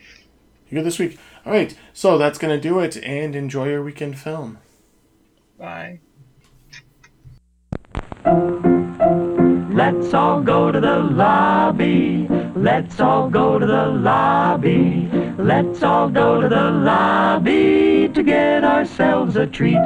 [0.69, 1.19] You good this week?
[1.45, 4.59] All right, so that's gonna do it, and enjoy your weekend film.
[5.57, 5.99] Bye.
[9.73, 12.27] Let's all go to the lobby.
[12.55, 15.09] Let's all go to the lobby.
[15.39, 19.81] Let's all go to the lobby to get ourselves a treat.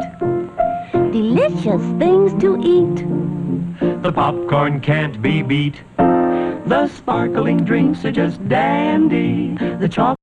[0.91, 4.03] Delicious things to eat.
[4.03, 5.81] The popcorn can't be beat.
[5.97, 9.55] The sparkling drinks are just dandy.
[9.55, 10.16] The chocolate